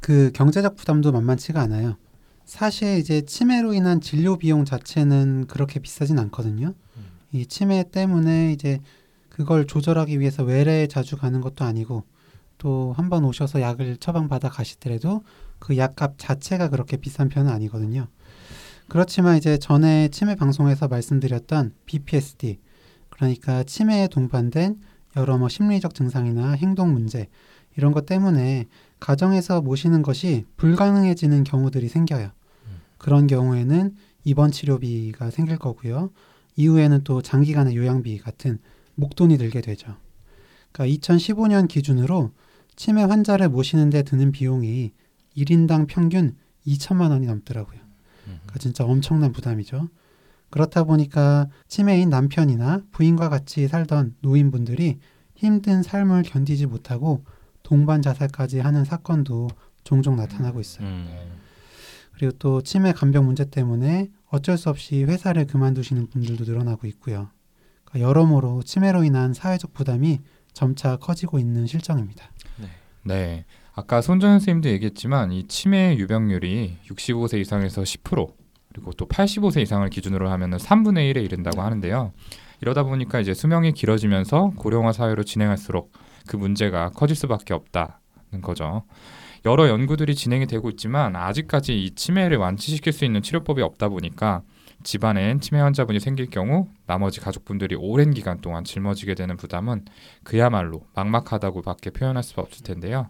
그 0.00 0.30
경제적 0.32 0.76
부담도 0.76 1.12
만만치가 1.12 1.60
않아요. 1.62 1.96
사실 2.44 2.98
이제 2.98 3.22
치매로 3.22 3.72
인한 3.74 4.00
진료 4.00 4.36
비용 4.36 4.64
자체는 4.64 5.46
그렇게 5.46 5.80
비싸진 5.80 6.18
않거든요. 6.18 6.74
이 7.32 7.46
치매 7.46 7.84
때문에 7.90 8.52
이제 8.52 8.80
그걸 9.28 9.66
조절하기 9.66 10.20
위해서 10.20 10.44
외래에 10.44 10.86
자주 10.86 11.16
가는 11.16 11.40
것도 11.40 11.64
아니고 11.64 12.04
또 12.58 12.94
한 12.96 13.10
번 13.10 13.24
오셔서 13.24 13.60
약을 13.60 13.96
처방 13.96 14.28
받아 14.28 14.48
가시더라도 14.48 15.22
그 15.58 15.76
약값 15.76 16.14
자체가 16.18 16.68
그렇게 16.68 16.96
비싼 16.96 17.28
편은 17.28 17.50
아니거든요. 17.50 18.06
그렇지만 18.88 19.36
이제 19.38 19.58
전에 19.58 20.08
치매 20.08 20.34
방송에서 20.36 20.88
말씀드렸던 20.88 21.72
BPSD 21.86 22.58
그러니까 23.08 23.64
치매에 23.64 24.08
동반된 24.08 24.78
여러 25.16 25.38
뭐 25.38 25.48
심리적 25.48 25.94
증상이나 25.94 26.52
행동 26.52 26.92
문제 26.92 27.28
이런 27.76 27.92
것 27.92 28.06
때문에 28.06 28.66
가정에서 29.00 29.60
모시는 29.60 30.02
것이 30.02 30.44
불가능해지는 30.56 31.44
경우들이 31.44 31.88
생겨요. 31.88 32.30
그런 32.98 33.26
경우에는 33.26 33.94
입원 34.24 34.50
치료비가 34.50 35.30
생길 35.30 35.58
거고요. 35.58 36.10
이후에는 36.56 37.04
또 37.04 37.20
장기간의 37.20 37.76
요양비 37.76 38.18
같은 38.18 38.58
목돈이 38.94 39.36
들게 39.38 39.60
되죠. 39.60 39.96
그러니까 40.72 40.96
2015년 40.96 41.68
기준으로 41.68 42.30
치매 42.76 43.02
환자를 43.02 43.48
모시는 43.48 43.90
데 43.90 44.02
드는 44.02 44.32
비용이 44.32 44.92
1인당 45.36 45.86
평균 45.86 46.36
2천만 46.66 47.10
원이 47.10 47.26
넘더라고요. 47.26 47.78
그러니까 48.24 48.58
진짜 48.58 48.84
엄청난 48.84 49.32
부담이죠. 49.32 49.88
그렇다 50.50 50.84
보니까 50.84 51.48
치매인 51.68 52.08
남편이나 52.08 52.82
부인과 52.92 53.28
같이 53.28 53.68
살던 53.68 54.16
노인분들이 54.20 54.98
힘든 55.34 55.82
삶을 55.82 56.22
견디지 56.22 56.66
못하고 56.66 57.24
동반 57.64 58.00
자살까지 58.02 58.60
하는 58.60 58.84
사건도 58.84 59.48
종종 59.82 60.14
나타나고 60.14 60.60
있어요. 60.60 60.86
음. 60.86 61.08
그리고 62.12 62.32
또 62.38 62.62
치매 62.62 62.92
간병 62.92 63.24
문제 63.24 63.44
때문에 63.50 64.10
어쩔 64.28 64.56
수 64.56 64.70
없이 64.70 65.02
회사를 65.02 65.46
그만두시는 65.46 66.06
분들도 66.08 66.44
늘어나고 66.44 66.86
있고요. 66.86 67.30
그러니까 67.84 68.08
여러모로 68.08 68.62
치매로 68.62 69.02
인한 69.02 69.34
사회적 69.34 69.74
부담이 69.74 70.20
점차 70.52 70.96
커지고 70.96 71.40
있는 71.40 71.66
실정입니다. 71.66 72.30
네. 73.02 73.44
아까 73.74 74.00
손정현 74.00 74.38
선생님도 74.38 74.68
얘기했지만 74.70 75.32
이 75.32 75.46
치매 75.48 75.96
유병률이 75.96 76.78
65세 76.90 77.40
이상에서 77.40 77.82
10% 77.82 78.32
그리고 78.72 78.92
또 78.92 79.06
85세 79.06 79.62
이상을 79.62 79.88
기준으로 79.88 80.30
하면은 80.30 80.58
3분의 80.58 81.12
1에 81.12 81.24
이른다고 81.24 81.62
하는데요. 81.62 82.12
이러다 82.60 82.84
보니까 82.84 83.20
이제 83.20 83.34
수명이 83.34 83.72
길어지면서 83.72 84.52
고령화 84.56 84.92
사회로 84.92 85.24
진행할수록 85.24 85.92
그 86.26 86.36
문제가 86.36 86.90
커질 86.90 87.16
수밖에 87.16 87.54
없다는 87.54 88.40
거죠. 88.42 88.84
여러 89.44 89.68
연구들이 89.68 90.14
진행이 90.14 90.46
되고 90.46 90.70
있지만 90.70 91.16
아직까지 91.16 91.84
이 91.84 91.94
치매를 91.94 92.38
완치시킬 92.38 92.92
수 92.92 93.04
있는 93.04 93.20
치료법이 93.20 93.60
없다 93.60 93.88
보니까 93.90 94.42
집안엔 94.82 95.40
치매 95.40 95.60
환자분이 95.60 96.00
생길 96.00 96.30
경우 96.30 96.68
나머지 96.86 97.20
가족분들이 97.20 97.74
오랜 97.74 98.12
기간 98.12 98.40
동안 98.40 98.64
짊어지게 98.64 99.14
되는 99.14 99.36
부담은 99.36 99.84
그야말로 100.22 100.86
막막하다고밖에 100.94 101.90
표현할 101.90 102.22
수 102.22 102.40
없을 102.40 102.64
텐데요. 102.64 103.08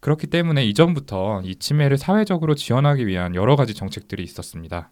그렇기 0.00 0.28
때문에 0.28 0.64
이전부터 0.64 1.42
이 1.44 1.56
치매를 1.56 1.98
사회적으로 1.98 2.54
지원하기 2.54 3.06
위한 3.06 3.34
여러 3.34 3.54
가지 3.54 3.74
정책들이 3.74 4.22
있었습니다. 4.22 4.90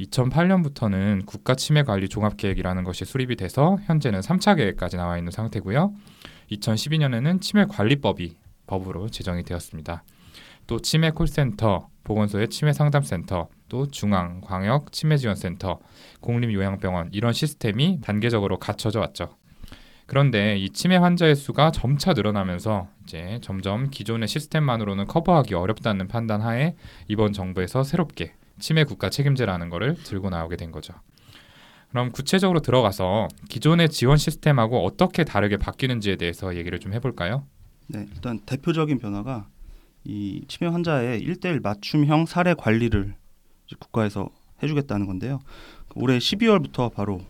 2008년부터는 0.00 1.26
국가 1.26 1.54
치매 1.54 1.82
관리 1.82 2.08
종합 2.08 2.36
계획이라는 2.36 2.84
것이 2.84 3.04
수립이 3.04 3.36
돼서 3.36 3.78
현재는 3.84 4.20
3차 4.20 4.56
계획까지 4.56 4.96
나와 4.96 5.18
있는 5.18 5.32
상태고요. 5.32 5.92
2012년에는 6.50 7.40
치매 7.40 7.64
관리법이 7.64 8.36
법으로 8.66 9.08
제정이 9.08 9.42
되었습니다. 9.44 10.02
또 10.66 10.80
치매 10.80 11.10
콜센터, 11.10 11.88
보건소의 12.04 12.48
치매 12.48 12.72
상담센터, 12.72 13.48
또 13.68 13.88
중앙 13.88 14.40
광역 14.40 14.92
치매 14.92 15.16
지원센터, 15.16 15.78
공립 16.20 16.52
요양병원 16.52 17.10
이런 17.12 17.32
시스템이 17.32 18.00
단계적으로 18.02 18.58
갖춰져 18.58 19.00
왔죠. 19.00 19.36
그런데 20.06 20.56
이 20.56 20.70
치매 20.70 20.96
환자의 20.96 21.34
수가 21.34 21.72
점차 21.72 22.12
늘어나면서 22.12 22.88
이제 23.04 23.40
점점 23.42 23.90
기존의 23.90 24.28
시스템만으로는 24.28 25.06
커버하기 25.06 25.54
어렵다는 25.54 26.06
판단하에 26.06 26.76
이번 27.08 27.32
정부에서 27.32 27.82
새롭게 27.82 28.34
치매 28.60 28.84
국가 28.84 29.10
책임제라는 29.10 29.68
거를 29.68 29.94
들고 29.94 30.30
나오게 30.30 30.56
된 30.56 30.70
거죠. 30.70 30.94
그럼 31.96 32.10
구체적으로 32.10 32.60
들어가서 32.60 33.28
기존의 33.48 33.88
지원 33.88 34.18
시스템하고 34.18 34.84
어떻게 34.84 35.24
다르게 35.24 35.56
바뀌는지에 35.56 36.16
대해서 36.16 36.54
얘기를 36.54 36.78
좀 36.78 36.92
해볼까요? 36.92 37.46
네, 37.86 38.06
일단 38.12 38.38
대표적인 38.40 38.98
변화가 38.98 39.48
이 40.04 40.44
치매 40.46 40.70
환자의 40.70 41.22
1대1 41.22 41.62
맞춤형 41.62 42.26
사례 42.26 42.52
관리를 42.52 43.14
국가에서 43.78 44.28
해주겠다는 44.62 45.06
건데요. 45.06 45.40
올해 45.94 46.18
12월부터 46.18 46.92
바로 46.92 47.22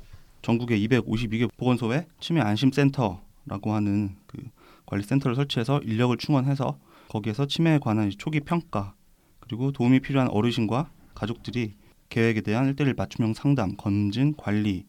전국의 0.42 0.85
252개 0.88 1.49
보건소에 1.56 2.08
치매 2.18 2.40
안심센터라고 2.40 3.73
하는 3.73 4.16
그 4.26 4.42
관리센터를 4.87 5.37
설치해서 5.37 5.78
인력을 5.85 6.16
충원해서 6.16 6.76
거기에서 7.06 7.46
치매에 7.46 7.78
관한 7.78 8.11
초기 8.18 8.40
평가 8.40 8.94
그리고 9.38 9.70
도움이 9.70 10.00
필요한 10.00 10.28
어르신과 10.28 10.90
가족들이 11.14 11.75
계획에 12.08 12.40
대한 12.40 12.75
1대1 12.75 12.96
맞춤형 12.96 13.34
상담, 13.34 13.76
검진, 13.76 14.34
관리 14.36 14.86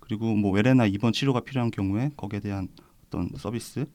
그리고 0.00 0.34
뭐 0.34 0.52
외래나 0.52 0.86
입원 0.86 1.12
치료가 1.12 1.40
필요한 1.40 1.70
경우에 1.70 2.10
거기에 2.16 2.40
대한 2.40 2.68
어떤 3.06 3.30
서비스 3.36 3.86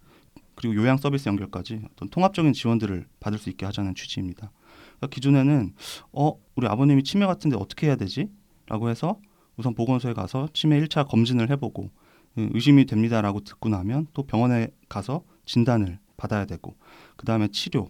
그리고 0.56 0.76
요양 0.76 0.98
서비스 0.98 1.30
연결까지 1.30 1.82
어떤 1.92 2.10
통합적인 2.10 2.54
지원들을 2.54 3.06
받을 3.20 3.38
수 3.38 3.50
있게 3.50 3.66
하자는 3.66 3.96
취지입니다. 3.96 4.52
그러니까 4.98 5.08
기존에는 5.08 5.74
어 6.12 6.34
우리 6.56 6.68
아버님이 6.68 7.04
치매 7.04 7.26
같은데 7.26 7.56
어떻게 7.56 7.88
해야 7.88 7.96
되지?라고 7.96 8.90
해서 8.90 9.20
우선 9.56 9.74
보건소에 9.74 10.14
가서 10.14 10.50
치매 10.54 10.80
1차 10.82 11.08
검진을 11.08 11.50
해보고 11.52 11.90
음, 12.38 12.50
의심이 12.54 12.86
됩니다라고 12.86 13.42
듣고 13.42 13.70
나면 13.70 14.08
또 14.14 14.24
병원에 14.24 14.70
가서 14.88 15.24
진단을 15.46 16.00
받아야 16.18 16.46
되고 16.46 16.76
그 17.16 17.26
다음에 17.26 17.48
치료 17.50 17.90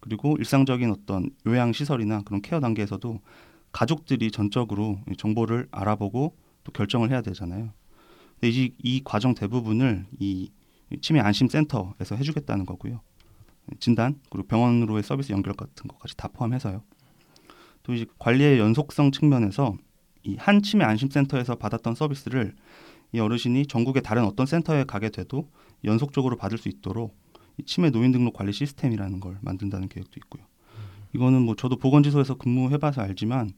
그리고 0.00 0.36
일상적인 0.38 0.90
어떤 0.90 1.30
요양 1.46 1.72
시설이나 1.72 2.22
그런 2.22 2.42
케어 2.42 2.60
단계에서도 2.60 3.20
가족들이 3.72 4.30
전적으로 4.30 5.00
정보를 5.16 5.68
알아보고 5.70 6.36
또 6.64 6.72
결정을 6.72 7.10
해야 7.10 7.22
되잖아요. 7.22 7.70
근데 8.40 8.48
이, 8.50 8.74
이 8.82 9.00
과정 9.04 9.34
대부분을 9.34 10.06
이 10.18 10.50
치매 11.00 11.20
안심센터에서 11.20 12.16
해주겠다는 12.16 12.66
거고요. 12.66 13.00
진단 13.78 14.18
그리고 14.30 14.48
병원으로의 14.48 15.02
서비스 15.02 15.32
연결 15.32 15.54
같은 15.54 15.86
것까지 15.86 16.16
다 16.16 16.28
포함해서요. 16.28 16.82
또 17.82 17.94
이제 17.94 18.06
관리의 18.18 18.58
연속성 18.58 19.12
측면에서 19.12 19.76
이 20.24 20.36
한 20.38 20.62
치매 20.62 20.84
안심센터에서 20.84 21.54
받았던 21.56 21.94
서비스를 21.94 22.54
이 23.12 23.18
어르신이 23.18 23.66
전국의 23.66 24.02
다른 24.02 24.24
어떤 24.24 24.46
센터에 24.46 24.84
가게 24.84 25.08
돼도 25.08 25.48
연속적으로 25.84 26.36
받을 26.36 26.58
수 26.58 26.68
있도록 26.68 27.16
이 27.56 27.64
치매 27.64 27.90
노인 27.90 28.12
등록 28.12 28.34
관리 28.34 28.52
시스템이라는 28.52 29.20
걸 29.20 29.38
만든다는 29.40 29.88
계획도 29.88 30.12
있고요. 30.18 30.44
이거는 31.14 31.42
뭐 31.42 31.56
저도 31.56 31.76
보건지소에서 31.76 32.34
근무해봐서 32.34 33.02
알지만 33.02 33.52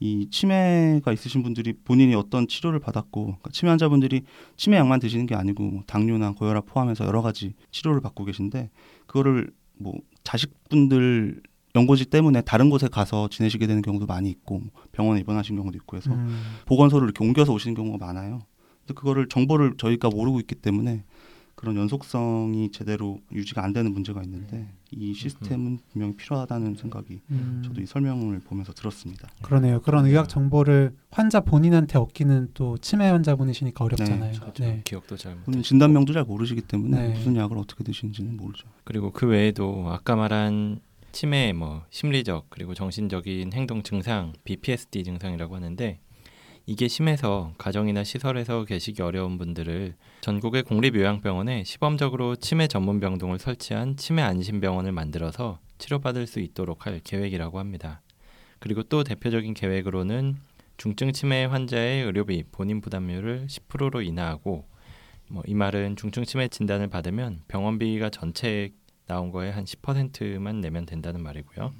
이 0.00 0.28
치매가 0.30 1.12
있으신 1.12 1.42
분들이 1.42 1.72
본인이 1.72 2.14
어떤 2.14 2.48
치료를 2.48 2.80
받았고 2.80 3.24
그러니까 3.24 3.50
치매 3.50 3.70
환자분들이 3.70 4.22
치매 4.56 4.76
약만 4.76 5.00
드시는 5.00 5.26
게 5.26 5.34
아니고 5.34 5.62
뭐 5.62 5.82
당뇨나 5.86 6.32
고혈압 6.32 6.66
포함해서 6.66 7.06
여러 7.06 7.22
가지 7.22 7.54
치료를 7.70 8.00
받고 8.00 8.24
계신데 8.24 8.70
그거를 9.06 9.50
뭐 9.78 9.94
자식분들 10.24 11.42
연고지 11.76 12.06
때문에 12.06 12.42
다른 12.42 12.70
곳에 12.70 12.88
가서 12.88 13.28
지내시게 13.28 13.66
되는 13.66 13.82
경우도 13.82 14.06
많이 14.06 14.30
있고 14.30 14.58
뭐 14.58 14.68
병원에 14.92 15.20
입원하신 15.20 15.56
경우도 15.56 15.76
있고 15.78 15.96
해서 15.96 16.12
음, 16.12 16.40
보건소를 16.66 17.06
이렇게 17.06 17.24
옮겨서 17.24 17.52
오시는 17.52 17.74
경우가 17.74 18.04
많아요. 18.04 18.40
근데 18.80 18.94
그거를 18.94 19.28
정보를 19.28 19.74
저희가 19.76 20.08
모르고 20.08 20.38
있기 20.40 20.54
때문에 20.56 21.04
그런 21.64 21.76
연속성이 21.76 22.70
제대로 22.72 23.20
유지가 23.32 23.64
안 23.64 23.72
되는 23.72 23.90
문제가 23.90 24.22
있는데 24.22 24.68
이 24.90 25.14
시스템은 25.14 25.78
분명히 25.90 26.14
필요하다는 26.14 26.74
생각이 26.74 27.22
음, 27.30 27.62
저도 27.64 27.80
이 27.80 27.86
설명을 27.86 28.40
보면서 28.40 28.74
들었습니다. 28.74 29.30
그러네요. 29.40 29.80
그런 29.80 30.04
의학 30.04 30.28
정보를 30.28 30.94
환자 31.10 31.40
본인한테 31.40 31.98
얻기는 31.98 32.50
또 32.52 32.76
치매 32.76 33.08
환자분이시니까 33.08 33.82
어렵잖아요. 33.82 34.32
네. 34.32 34.52
네. 34.58 34.82
기억도 34.84 35.16
잘 35.16 35.36
못. 35.36 35.62
진단명도 35.62 36.12
잘 36.12 36.24
모르시기 36.24 36.60
때문에 36.60 37.08
네. 37.08 37.14
무슨 37.14 37.34
약을 37.34 37.56
어떻게 37.56 37.82
드시는지는 37.82 38.36
모르죠. 38.36 38.68
그리고 38.84 39.10
그 39.10 39.26
외에도 39.26 39.86
아까 39.88 40.16
말한 40.16 40.80
치매 41.12 41.54
뭐 41.54 41.84
심리적 41.88 42.50
그리고 42.50 42.74
정신적인 42.74 43.54
행동 43.54 43.82
증상 43.82 44.34
BPSD 44.44 45.04
증상이라고 45.04 45.56
하는데 45.56 45.98
이게 46.66 46.88
심해서 46.88 47.52
가정이나 47.58 48.04
시설에서 48.04 48.64
계시기 48.64 49.02
어려운 49.02 49.36
분들을 49.36 49.94
전국의 50.22 50.62
공립요양병원에 50.62 51.64
시범적으로 51.64 52.36
치매 52.36 52.68
전문 52.68 53.00
병동을 53.00 53.38
설치한 53.38 53.96
치매 53.96 54.22
안심병원을 54.22 54.92
만들어서 54.92 55.58
치료받을 55.76 56.26
수 56.26 56.40
있도록 56.40 56.86
할 56.86 57.00
계획이라고 57.04 57.58
합니다. 57.58 58.00
그리고 58.60 58.82
또 58.82 59.04
대표적인 59.04 59.52
계획으로는 59.52 60.36
중증 60.78 61.12
치매 61.12 61.44
환자의 61.44 62.04
의료비 62.04 62.44
본인 62.50 62.80
부담률을 62.80 63.46
10%로 63.46 64.00
인하하고 64.00 64.64
뭐 65.28 65.42
이 65.46 65.54
말은 65.54 65.96
중증 65.96 66.24
치매 66.24 66.48
진단을 66.48 66.88
받으면 66.88 67.42
병원비가 67.48 68.10
전체 68.10 68.70
나온 69.06 69.30
거에 69.30 69.50
한 69.50 69.64
10%만 69.64 70.60
내면 70.60 70.86
된다는 70.86 71.22
말이고요. 71.22 71.72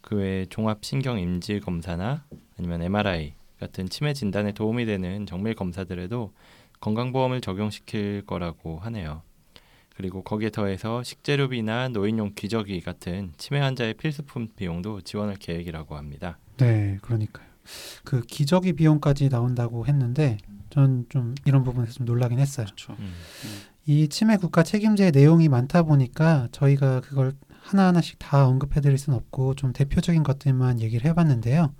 그 0.00 0.16
외에 0.16 0.46
종합 0.46 0.84
신경 0.84 1.18
인질 1.20 1.60
검사나 1.60 2.24
아니면 2.58 2.82
MRI 2.82 3.34
같은 3.62 3.88
치매 3.88 4.12
진단에 4.12 4.50
도움이 4.50 4.86
되는 4.86 5.24
정밀 5.24 5.54
검사들에도 5.54 6.32
건강보험을 6.80 7.40
적용시킬 7.40 8.24
거라고 8.26 8.80
하네요. 8.80 9.22
그리고 9.94 10.24
거기에 10.24 10.50
더해서 10.50 11.04
식재료비나 11.04 11.88
노인용 11.88 12.32
기저귀 12.34 12.80
같은 12.80 13.32
치매 13.36 13.60
환자의 13.60 13.94
필수품 13.94 14.48
비용도 14.56 15.02
지원할 15.02 15.36
계획이라고 15.36 15.96
합니다. 15.96 16.38
네, 16.56 16.98
그러니까요. 17.02 17.46
그 18.02 18.22
기저귀 18.22 18.72
비용까지 18.72 19.28
나온다고 19.28 19.86
했는데 19.86 20.38
전 20.70 21.06
좀 21.08 21.36
이런 21.44 21.62
부분에서 21.62 21.92
좀 21.92 22.06
놀라긴 22.06 22.40
했어요. 22.40 22.66
그렇죠. 22.66 22.96
음. 22.98 23.12
이 23.86 24.08
치매 24.08 24.36
국가 24.38 24.64
책임제의 24.64 25.12
내용이 25.12 25.48
많다 25.48 25.84
보니까 25.84 26.48
저희가 26.50 27.00
그걸 27.02 27.34
하나하나씩 27.62 28.18
다 28.18 28.48
언급해 28.48 28.80
드릴 28.80 28.98
수는 28.98 29.16
없고 29.16 29.54
좀 29.54 29.72
대표적인 29.72 30.24
것들만 30.24 30.80
얘기를 30.80 31.08
해 31.08 31.14
봤는데요. 31.14 31.72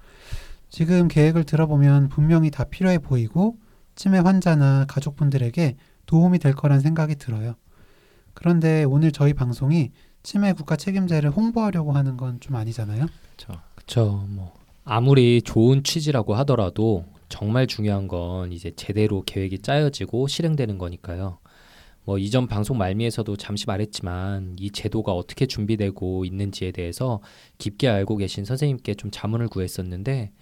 지금 0.73 1.07
계획을 1.07 1.45
들어보면 1.45 2.09
분명히 2.09 2.51
다 2.51 2.65
필요해 2.65 2.99
보이고 2.99 3.59
치매 3.95 4.19
환자나 4.19 4.87
가족분들에게 4.89 5.77
도움이 6.07 6.39
될 6.39 6.55
거란 6.55 6.81
생각이 6.81 7.17
들어요. 7.17 7.57
그런데 8.33 8.83
오늘 8.85 9.13
저희 9.13 9.35
방송이 9.35 9.91
치매 10.23 10.55
국가 10.55 10.77
책임제를 10.77 11.31
홍보하려고 11.31 11.93
하는 11.93 12.17
건 12.17 12.39
좀 12.41 12.57
아니잖아요. 12.57 13.07
그렇죠. 13.75 14.25
뭐 14.29 14.55
아무리 14.85 15.43
좋은 15.43 15.83
취지라고 15.83 16.35
하더라도 16.37 17.05
정말 17.29 17.67
중요한 17.67 18.09
건 18.09 18.51
이제 18.51 18.73
제대로 18.75 19.23
계획이 19.27 19.59
짜여지고 19.59 20.27
실행되는 20.27 20.79
거니까요. 20.79 21.39
뭐 22.05 22.17
이전 22.17 22.47
방송 22.47 22.79
말미에서도 22.79 23.37
잠시 23.37 23.67
말했지만 23.67 24.57
이 24.59 24.71
제도가 24.71 25.13
어떻게 25.13 25.45
준비되고 25.45 26.25
있는지에 26.25 26.73
대해서 26.73 27.21
깊게 27.59 27.89
알고 27.89 28.17
계신 28.17 28.47
선생님께 28.47 28.95
좀 28.95 29.11
자문을 29.11 29.49
구했었는데 29.49 30.33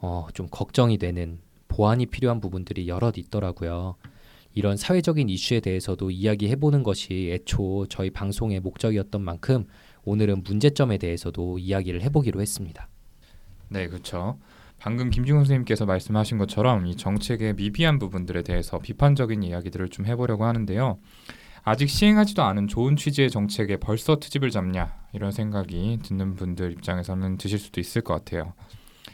어, 0.00 0.26
좀 0.34 0.48
걱정이 0.50 0.98
되는 0.98 1.38
보완이 1.68 2.06
필요한 2.06 2.40
부분들이 2.40 2.88
여럿 2.88 3.16
있더라고요. 3.18 3.96
이런 4.52 4.76
사회적인 4.76 5.28
이슈에 5.28 5.60
대해서도 5.60 6.10
이야기해 6.10 6.56
보는 6.56 6.82
것이 6.82 7.30
애초 7.32 7.86
저희 7.88 8.10
방송의 8.10 8.60
목적이었던 8.60 9.22
만큼 9.22 9.66
오늘은 10.04 10.42
문제점에 10.42 10.98
대해서도 10.98 11.58
이야기를 11.58 12.02
해보기로 12.02 12.40
했습니다. 12.40 12.88
네, 13.68 13.86
그렇죠. 13.86 14.38
방금 14.78 15.10
김중훈 15.10 15.44
선생님께서 15.44 15.84
말씀하신 15.84 16.38
것처럼 16.38 16.86
이 16.86 16.96
정책의 16.96 17.54
미비한 17.54 17.98
부분들에 17.98 18.42
대해서 18.42 18.78
비판적인 18.78 19.42
이야기들을 19.42 19.90
좀 19.90 20.06
해보려고 20.06 20.44
하는데요. 20.46 20.98
아직 21.62 21.88
시행하지도 21.88 22.42
않은 22.42 22.66
좋은 22.66 22.96
취지의 22.96 23.30
정책에 23.30 23.76
벌써 23.76 24.18
트집을 24.18 24.50
잡냐 24.50 24.96
이런 25.12 25.30
생각이 25.30 25.98
듣는 26.02 26.34
분들 26.34 26.72
입장에서는 26.72 27.36
드실 27.36 27.58
수도 27.58 27.80
있을 27.80 28.00
것 28.00 28.14
같아요. 28.14 28.54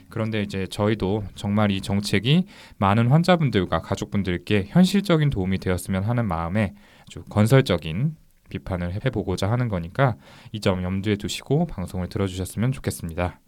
그런데 0.08 0.42
이제 0.42 0.66
저희도 0.66 1.24
정말 1.34 1.70
이 1.70 1.80
정책이 1.80 2.46
많은 2.78 3.08
환자분들과 3.08 3.82
가족분들께 3.82 4.66
현실적인 4.68 5.30
도움이 5.30 5.58
되었으면 5.58 6.04
하는 6.04 6.26
마음에 6.26 6.74
아주 7.02 7.22
건설적인 7.24 8.16
비판을 8.48 9.04
해보고자 9.04 9.50
하는 9.50 9.68
거니까 9.68 10.16
이 10.52 10.60
점 10.60 10.82
염두에 10.82 11.16
두시고 11.16 11.66
방송을 11.66 12.08
들어주셨으면 12.08 12.72
좋겠습니다. 12.72 13.40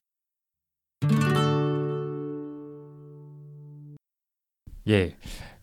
예. 4.88 5.16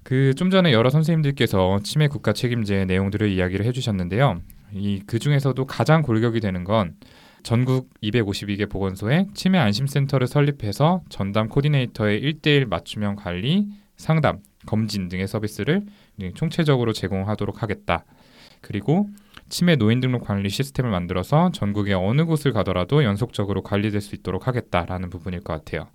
그 0.03 0.33
좀 0.35 0.49
전에 0.51 0.71
여러 0.71 0.89
선생님들께서 0.89 1.79
치매 1.83 2.07
국가 2.07 2.31
책임제 2.33 2.85
내용들을 2.85 3.27
이야기를 3.29 3.65
해주셨는데요. 3.65 4.41
이 4.73 5.01
그 5.07 5.19
중에서도 5.19 5.65
가장 5.65 6.01
골격이 6.01 6.39
되는 6.41 6.63
건 6.63 6.95
전국 7.45 7.91
252개 8.01 8.67
보건소에 8.67 9.27
치매 9.35 9.59
안심센터를 9.59 10.25
설립해서 10.25 11.03
전담 11.09 11.47
코디네이터의 11.47 12.19
1대1 12.19 12.67
맞춤형 12.67 13.17
관리, 13.17 13.67
상담, 13.97 14.39
검진 14.65 15.09
등의 15.09 15.27
서비스를 15.27 15.85
총체적으로 16.33 16.91
제공하도록 16.91 17.61
하겠다. 17.61 18.03
그리고 18.61 19.07
치매 19.47 19.75
노인 19.75 19.99
등록 19.99 20.23
관리 20.23 20.49
시스템을 20.49 20.89
만들어서 20.89 21.51
전국의 21.51 21.93
어느 21.93 22.25
곳을 22.25 22.51
가더라도 22.51 23.03
연속적으로 23.03 23.61
관리될 23.61 24.01
수 24.01 24.15
있도록 24.15 24.47
하겠다라는 24.47 25.11
부분일 25.11 25.41
것 25.41 25.53
같아요. 25.53 25.87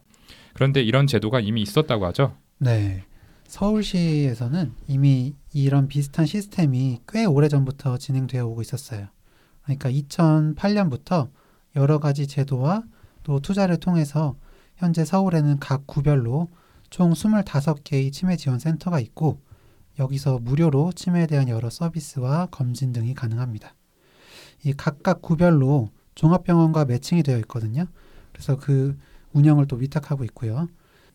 그런데 0.54 0.82
이런 0.82 1.08
제도가 1.08 1.40
이미 1.40 1.62
있었다고 1.62 2.06
하죠. 2.06 2.36
네. 2.58 3.02
서울시에서는 3.48 4.72
이미 4.86 5.34
이런 5.52 5.88
비슷한 5.88 6.26
시스템이 6.26 7.00
꽤 7.08 7.24
오래 7.24 7.48
전부터 7.48 7.98
진행되어 7.98 8.46
오고 8.46 8.60
있었어요. 8.60 9.08
그러니까 9.64 9.90
2008년부터 9.90 11.28
여러 11.76 11.98
가지 11.98 12.26
제도와 12.26 12.82
또 13.22 13.40
투자를 13.40 13.76
통해서 13.76 14.36
현재 14.76 15.04
서울에는 15.04 15.58
각 15.58 15.86
구별로 15.86 16.48
총 16.88 17.12
25개의 17.12 18.12
치매 18.12 18.36
지원 18.36 18.58
센터가 18.58 18.98
있고 19.00 19.40
여기서 19.98 20.38
무료로 20.38 20.92
치매에 20.92 21.26
대한 21.26 21.48
여러 21.48 21.70
서비스와 21.70 22.46
검진 22.46 22.92
등이 22.92 23.14
가능합니다. 23.14 23.74
이 24.64 24.72
각각 24.72 25.22
구별로 25.22 25.90
종합병원과 26.14 26.86
매칭이 26.86 27.22
되어 27.22 27.38
있거든요. 27.38 27.86
그래서 28.32 28.56
그 28.56 28.96
운영을 29.32 29.66
또 29.66 29.76
위탁하고 29.76 30.24
있고요. 30.24 30.68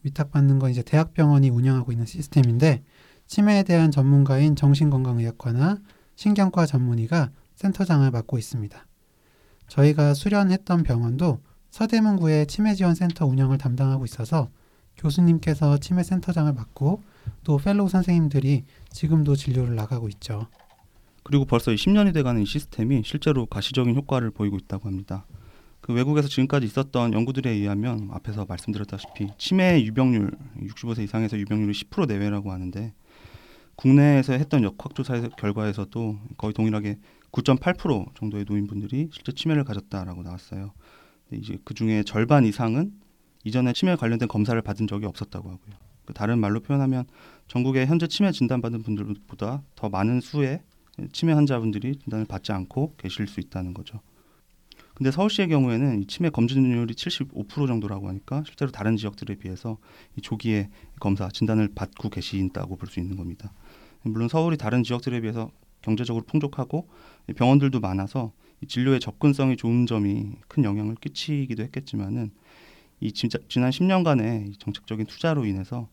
위탁받는 0.03 0.59
건 0.59 0.69
이제 0.69 0.83
대학병원이 0.83 1.49
운영하고 1.49 1.91
있는 1.91 2.05
시스템인데 2.05 2.83
치매에 3.27 3.63
대한 3.63 3.89
전문가인 3.91 4.55
정신건강의학과나 4.55 5.79
신경과 6.15 6.65
전문의가 6.65 7.31
센터장을 7.55 8.09
맡고 8.11 8.37
있습니다. 8.37 8.85
저희가 9.67 10.13
수련했던 10.13 10.83
병원도 10.83 11.39
서대문구의 11.71 12.47
치매지원센터 12.47 13.25
운영을 13.25 13.57
담당하고 13.57 14.05
있어서 14.05 14.49
교수님께서 14.97 15.77
치매센터장을 15.77 16.51
맡고 16.53 17.01
또 17.43 17.57
fellow 17.57 17.89
선생님들이 17.89 18.63
지금도 18.91 19.35
진료를 19.35 19.75
나가고 19.75 20.07
있죠. 20.09 20.47
그리고 21.23 21.43
벌써 21.45 21.71
10년이 21.71 22.13
돼가는 22.13 22.41
이 22.41 22.45
시스템이 22.45 23.01
실제로 23.03 23.45
가시적인 23.45 23.95
효과를 23.95 24.31
보이고 24.31 24.57
있다고 24.57 24.87
합니다. 24.87 25.25
그 25.81 25.93
외국에서 25.93 26.27
지금까지 26.27 26.65
있었던 26.65 27.13
연구들에 27.13 27.49
의하면 27.49 28.09
앞에서 28.11 28.45
말씀드렸다시피 28.45 29.29
치매 29.37 29.83
유병률 29.83 30.31
65세 30.61 31.03
이상에서 31.03 31.37
유병률이 31.37 31.73
10% 31.73 32.07
내외라고 32.07 32.51
하는데 32.51 32.93
국내에서 33.75 34.33
했던 34.33 34.63
역학조사 34.63 35.29
결과에서도 35.37 36.19
거의 36.37 36.53
동일하게 36.53 36.97
9.8% 37.35 38.15
정도의 38.15 38.45
노인분들이 38.47 39.09
실제 39.11 39.33
치매를 39.33 39.65
가졌다라고 39.65 40.23
나왔어요. 40.23 40.71
이제 41.31 41.57
그 41.65 41.73
중에 41.73 42.03
절반 42.03 42.45
이상은 42.45 42.93
이전에 43.43 43.73
치매 43.73 43.95
관련된 43.95 44.29
검사를 44.29 44.59
받은 44.61 44.87
적이 44.87 45.05
없었다고 45.07 45.49
하고요. 45.49 45.75
그 46.05 46.13
다른 46.13 46.39
말로 46.39 46.61
표현하면 46.61 47.05
전국에 47.47 47.85
현재 47.85 48.07
치매 48.07 48.31
진단받은 48.31 48.83
분들보다 48.83 49.63
더 49.75 49.89
많은 49.89 50.21
수의 50.21 50.61
치매 51.11 51.33
환자분들이 51.33 51.97
진단을 51.97 52.25
받지 52.25 52.53
않고 52.53 52.93
계실 52.97 53.27
수 53.27 53.41
있다는 53.41 53.73
거죠. 53.73 53.99
근데 54.93 55.11
서울시의 55.11 55.49
경우에는 55.49 56.03
이 56.03 56.05
치매 56.05 56.29
검진율이 56.29 56.93
75% 56.93 57.67
정도라고 57.67 58.07
하니까 58.07 58.43
실제로 58.45 58.71
다른 58.71 58.95
지역들에 58.95 59.35
비해서 59.35 59.77
이 60.15 60.21
조기에 60.21 60.69
검사 61.01 61.27
진단을 61.27 61.71
받고 61.75 62.09
계신다고 62.09 62.77
볼 62.77 62.87
수 62.87 63.01
있는 63.01 63.17
겁니다. 63.17 63.51
물론 64.03 64.29
서울이 64.29 64.55
다른 64.55 64.83
지역들에 64.83 65.19
비해서 65.19 65.51
경제적으로 65.85 66.25
풍족하고 66.25 66.89
병원들도 67.35 67.79
많아서 67.79 68.33
진료의 68.67 68.99
접근성이 68.99 69.55
좋은 69.55 69.85
점이 69.85 70.31
큰 70.47 70.63
영향을 70.63 70.95
끼치기도 70.95 71.61
했겠지만은 71.63 72.31
이 72.99 73.11
진짜 73.11 73.37
지난 73.47 73.69
10년간의 73.69 74.59
정책적인 74.59 75.05
투자로 75.05 75.45
인해서 75.45 75.87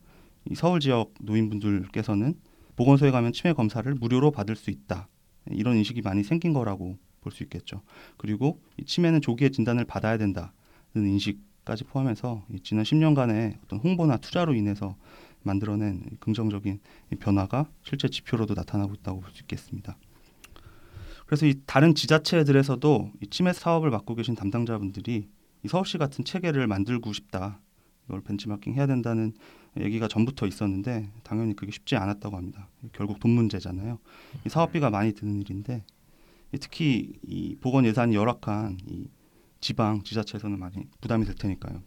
이 0.49 0.55
서울 0.55 0.79
지역 0.79 1.13
노인분들께서는 1.21 2.33
보건소에 2.75 3.11
가면 3.11 3.33
치매 3.33 3.53
검사를 3.53 3.93
무료로 3.93 4.31
받을 4.31 4.55
수 4.55 4.71
있다 4.71 5.07
이런 5.51 5.77
인식이 5.77 6.01
많이 6.01 6.23
생긴 6.23 6.53
거라고 6.53 6.97
볼 7.21 7.31
수 7.31 7.43
있겠죠. 7.43 7.81
그리고 8.17 8.61
이 8.77 8.83
치매는 8.83 9.21
조기에 9.21 9.49
진단을 9.49 9.85
받아야 9.85 10.17
된다는 10.17 10.51
인식까지 10.93 11.85
포함해서 11.85 12.45
지난 12.63 12.83
10년간의 12.83 13.59
어떤 13.63 13.79
홍보나 13.79 14.17
투자로 14.17 14.55
인해서 14.55 14.97
만들어낸 15.43 16.03
긍정적인 16.19 16.79
변화가 17.19 17.69
실제 17.83 18.07
지표로도 18.07 18.53
나타나고 18.53 18.93
있다고 18.95 19.21
볼 19.21 19.31
수 19.31 19.41
있겠습니다. 19.41 19.97
그래서 21.25 21.45
이 21.45 21.55
다른 21.65 21.95
지자체들에서도 21.95 23.11
이 23.21 23.27
치매 23.27 23.53
사업을 23.53 23.89
맡고 23.89 24.15
계신 24.15 24.35
담당자분들이 24.35 25.29
이 25.63 25.67
서울시 25.67 25.97
같은 25.97 26.25
체계를 26.25 26.67
만들고 26.67 27.13
싶다. 27.13 27.59
이걸 28.05 28.21
벤치마킹 28.21 28.73
해야 28.73 28.85
된다는 28.85 29.33
얘기가 29.79 30.07
전부터 30.07 30.45
있었는데 30.45 31.09
당연히 31.23 31.55
그게 31.55 31.71
쉽지 31.71 31.95
않았다고 31.95 32.35
합니다. 32.35 32.67
결국 32.91 33.19
돈 33.19 33.31
문제잖아요. 33.31 33.97
이 34.45 34.49
사업비가 34.49 34.89
많이 34.89 35.13
드는 35.13 35.39
일인데 35.41 35.83
특히 36.59 37.13
이 37.23 37.55
보건 37.61 37.85
예산이 37.85 38.15
열악한 38.15 38.77
이 38.87 39.07
지방 39.61 40.03
지자체에서는 40.03 40.59
많이 40.59 40.75
부담이 41.01 41.25
될 41.25 41.35
테니까요. 41.35 41.81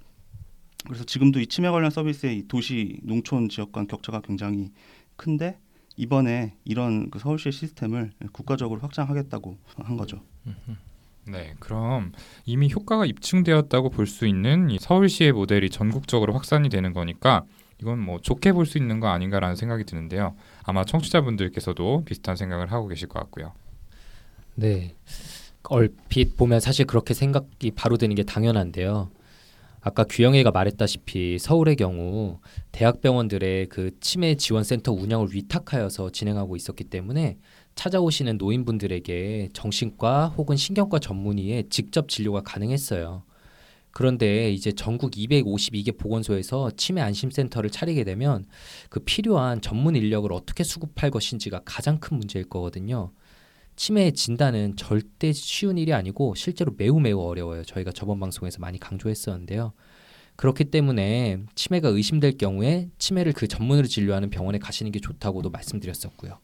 그래서 0.87 1.05
지금도 1.05 1.41
이 1.41 1.47
치매 1.47 1.69
관련 1.69 1.91
서비스의 1.91 2.39
이 2.39 2.49
도시 2.49 2.99
농촌 3.03 3.49
지역 3.49 3.73
간 3.73 3.87
격차가 3.87 4.21
굉장히 4.21 4.71
큰데 5.17 5.59
이번에 5.97 6.55
이런 6.65 7.11
그 7.11 7.19
서울시의 7.19 7.53
시스템을 7.53 8.13
국가적으로 8.33 8.81
확장하겠다고 8.81 9.57
한 9.77 9.97
거죠. 9.97 10.21
네, 11.27 11.55
그럼 11.59 12.13
이미 12.45 12.71
효과가 12.71 13.07
입증되었다고 13.07 13.91
볼 13.91 14.07
수 14.07 14.27
있는 14.27 14.71
이 14.71 14.79
서울시의 14.79 15.33
모델이 15.33 15.71
전국적으로 15.71 16.33
확산이 16.35 16.69
되는 16.69 16.93
거니까 16.93 17.45
이건 17.81 17.99
뭐 17.99 18.21
좋게 18.21 18.53
볼 18.53 18.65
수 18.67 18.79
있는 18.79 19.01
거 19.01 19.09
아닌가라는 19.09 19.57
생각이 19.57 19.85
드는데요. 19.85 20.37
아마 20.63 20.85
청취자분들께서도 20.85 22.05
비슷한 22.05 22.37
생각을 22.37 22.71
하고 22.71 22.87
계실 22.89 23.09
것 23.09 23.19
같고요. 23.21 23.53
네. 24.55 24.95
얼핏 25.65 26.37
보면 26.37 26.61
사실 26.61 26.87
그렇게 26.87 27.13
생각이 27.13 27.73
바로 27.73 27.97
드는 27.97 28.15
게 28.15 28.23
당연한데요. 28.23 29.11
아까 29.81 30.05
규영이가 30.05 30.51
말했다시피 30.51 31.39
서울의 31.39 31.77
경우 31.77 32.41
대학병원들의 32.73 33.69
그 33.69 33.91
치매 34.01 34.35
지원센터 34.35 34.93
운영을 34.93 35.29
위탁하여서 35.33 36.11
진행하고 36.11 36.57
있었기 36.57 36.85
때문에 36.85 37.39
찾아오시는 37.77 38.39
노인분들에게 38.39 39.51
정신과 39.53 40.29
혹은 40.37 40.57
신경과 40.57 40.99
전문의의 40.99 41.67
직접 41.71 42.09
진료가 42.09 42.41
가능했어요. 42.41 43.23
그런데 43.93 44.51
이제 44.51 44.73
전국 44.73 45.13
252개 45.13 45.97
보건소에서 45.97 46.71
치매 46.73 47.01
안심센터를 47.01 47.71
차리게 47.71 48.05
되면 48.05 48.47
그 48.91 49.01
필요한 49.01 49.63
전문 49.63 49.97
인력을 49.97 50.31
어떻게 50.33 50.65
수급할 50.65 51.11
것인지가 51.11 51.63
가장 51.65 51.99
큰 51.99 52.19
문제일 52.19 52.47
거거든요. 52.47 53.13
치매의 53.77 54.13
진단은 54.13 54.77
절대 54.77 55.33
쉬운 55.33 55.79
일이 55.79 55.93
아니고 55.93 56.35
실제로 56.35 56.73
매우 56.77 56.99
매우 56.99 57.21
어려워요. 57.21 57.63
저희가 57.65 57.93
저번 57.93 58.19
방송에서 58.19 58.59
많이 58.59 58.81
강조했었는데요. 58.81 59.73
그렇기 60.37 60.65
때문에 60.65 61.39
치매가 61.55 61.89
의심될 61.89 62.37
경우에 62.39 62.89
치매를 62.99 63.33
그 63.33 63.47
전문으로 63.49 63.87
진료하는 63.87 64.31
병원에 64.31 64.59
가시는 64.59 64.93
게 64.93 65.01
좋다고도 65.01 65.51
말씀드렸었고요. 65.51 66.39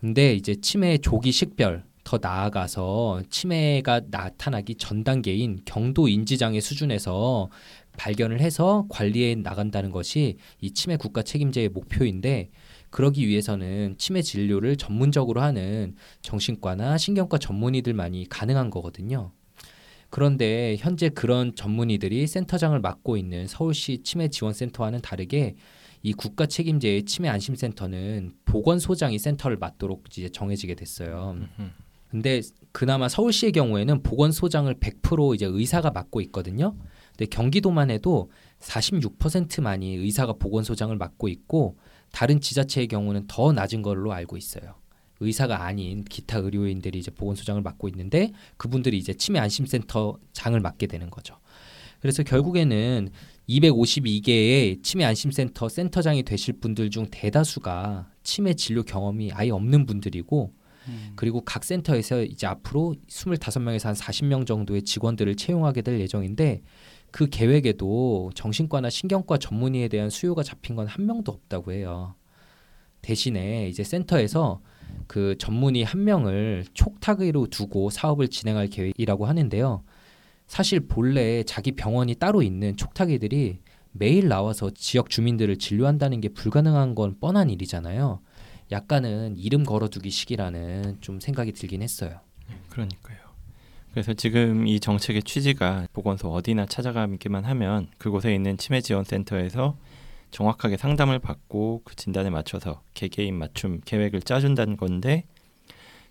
근데 0.00 0.34
이제 0.34 0.54
치매 0.54 0.96
조기 0.96 1.32
식별 1.32 1.84
더 2.04 2.18
나아가서 2.20 3.22
치매가 3.28 4.02
나타나기 4.10 4.76
전 4.76 5.04
단계인 5.04 5.60
경도 5.66 6.08
인지 6.08 6.38
장애 6.38 6.60
수준에서 6.60 7.50
발견을 7.98 8.40
해서 8.40 8.86
관리해 8.88 9.34
나간다는 9.34 9.90
것이 9.90 10.36
이 10.60 10.70
치매 10.72 10.96
국가 10.96 11.22
책임제의 11.22 11.68
목표인데 11.68 12.48
그러기 12.90 13.26
위해서는 13.26 13.94
치매 13.98 14.22
진료를 14.22 14.76
전문적으로 14.76 15.40
하는 15.40 15.94
정신과나 16.22 16.98
신경과 16.98 17.38
전문의들만이 17.38 18.28
가능한 18.28 18.70
거거든요. 18.70 19.32
그런데 20.10 20.76
현재 20.78 21.08
그런 21.08 21.54
전문의들이 21.54 22.26
센터장을 22.26 22.78
맡고 22.80 23.16
있는 23.16 23.46
서울시 23.46 24.02
치매 24.02 24.28
지원센터와는 24.28 25.00
다르게 25.02 25.54
이 26.02 26.12
국가 26.12 26.46
책임제의 26.46 27.04
치매 27.04 27.28
안심센터는 27.28 28.34
보건소장이 28.44 29.18
센터를 29.18 29.56
맡도록 29.58 30.04
이제 30.10 30.28
정해지게 30.28 30.74
됐어요. 30.74 31.36
근데 32.08 32.40
그나마 32.72 33.08
서울시의 33.08 33.52
경우에는 33.52 34.02
보건소장을 34.02 34.74
100% 34.74 35.34
이제 35.36 35.46
의사가 35.46 35.92
맡고 35.92 36.20
있거든요. 36.22 36.74
근데 37.10 37.26
경기도만 37.26 37.90
해도 37.90 38.30
46%만이 38.58 39.94
의사가 39.94 40.32
보건소장을 40.32 40.96
맡고 40.96 41.28
있고 41.28 41.76
다른 42.12 42.40
지자체의 42.40 42.88
경우는 42.88 43.26
더 43.26 43.52
낮은 43.52 43.82
걸로 43.82 44.12
알고 44.12 44.36
있어요. 44.36 44.74
의사가 45.20 45.64
아닌 45.64 46.02
기타 46.04 46.38
의료인들이 46.38 46.98
이제 46.98 47.10
보건소장을 47.10 47.60
맡고 47.62 47.88
있는데 47.88 48.32
그분들이 48.56 48.98
이제 48.98 49.12
치매 49.12 49.38
안심센터 49.38 50.18
장을 50.32 50.58
맡게 50.58 50.86
되는 50.86 51.10
거죠. 51.10 51.36
그래서 52.00 52.22
결국에는 52.22 53.10
252개의 53.48 54.82
치매 54.82 55.04
안심센터 55.04 55.68
센터장이 55.68 56.22
되실 56.22 56.54
분들 56.54 56.90
중 56.90 57.06
대다수가 57.10 58.10
치매 58.22 58.54
진료 58.54 58.82
경험이 58.82 59.32
아예 59.32 59.50
없는 59.50 59.84
분들이고 59.84 60.54
음. 60.88 61.12
그리고 61.16 61.42
각 61.42 61.64
센터에서 61.64 62.22
이제 62.22 62.46
앞으로 62.46 62.94
25명에서 63.08 63.84
한 63.84 63.94
40명 63.94 64.46
정도의 64.46 64.82
직원들을 64.82 65.36
채용하게 65.36 65.82
될 65.82 66.00
예정인데 66.00 66.62
그 67.12 67.28
계획에도 67.28 68.30
정신과나 68.34 68.90
신경과 68.90 69.38
전문의에 69.38 69.88
대한 69.88 70.10
수요가 70.10 70.42
잡힌 70.42 70.76
건 70.76 70.86
한 70.86 71.06
명도 71.06 71.32
없다고 71.32 71.72
해요. 71.72 72.14
대신에 73.02 73.68
이제 73.68 73.82
센터에서 73.82 74.60
그 75.06 75.36
전문의 75.38 75.84
한 75.84 76.04
명을 76.04 76.64
촉탁의로 76.74 77.46
두고 77.46 77.90
사업을 77.90 78.28
진행할 78.28 78.66
계획이라고 78.68 79.26
하는데요. 79.26 79.82
사실 80.46 80.80
본래 80.80 81.42
자기 81.44 81.72
병원이 81.72 82.16
따로 82.16 82.42
있는 82.42 82.76
촉탁의들이 82.76 83.60
매일 83.92 84.28
나와서 84.28 84.70
지역 84.70 85.10
주민들을 85.10 85.56
진료한다는 85.58 86.20
게 86.20 86.28
불가능한 86.28 86.94
건 86.94 87.18
뻔한 87.20 87.50
일이잖아요. 87.50 88.20
약간은 88.72 89.36
이름 89.36 89.64
걸어두기식이라는 89.64 90.98
좀 91.00 91.20
생각이 91.20 91.52
들긴 91.52 91.82
했어요. 91.82 92.20
그러니까요. 92.68 93.18
그래서 93.92 94.14
지금 94.14 94.66
이 94.66 94.78
정책의 94.78 95.24
취지가 95.24 95.88
보건소 95.92 96.32
어디나 96.32 96.66
찾아가기만 96.66 97.44
하면 97.44 97.88
그곳에 97.98 98.32
있는 98.34 98.56
치매 98.56 98.80
지원 98.80 99.04
센터에서 99.04 99.76
정확하게 100.30 100.76
상담을 100.76 101.18
받고 101.18 101.82
그 101.84 101.96
진단에 101.96 102.30
맞춰서 102.30 102.82
개개인 102.94 103.36
맞춤 103.36 103.80
계획을 103.84 104.20
짜준다는 104.22 104.76
건데 104.76 105.24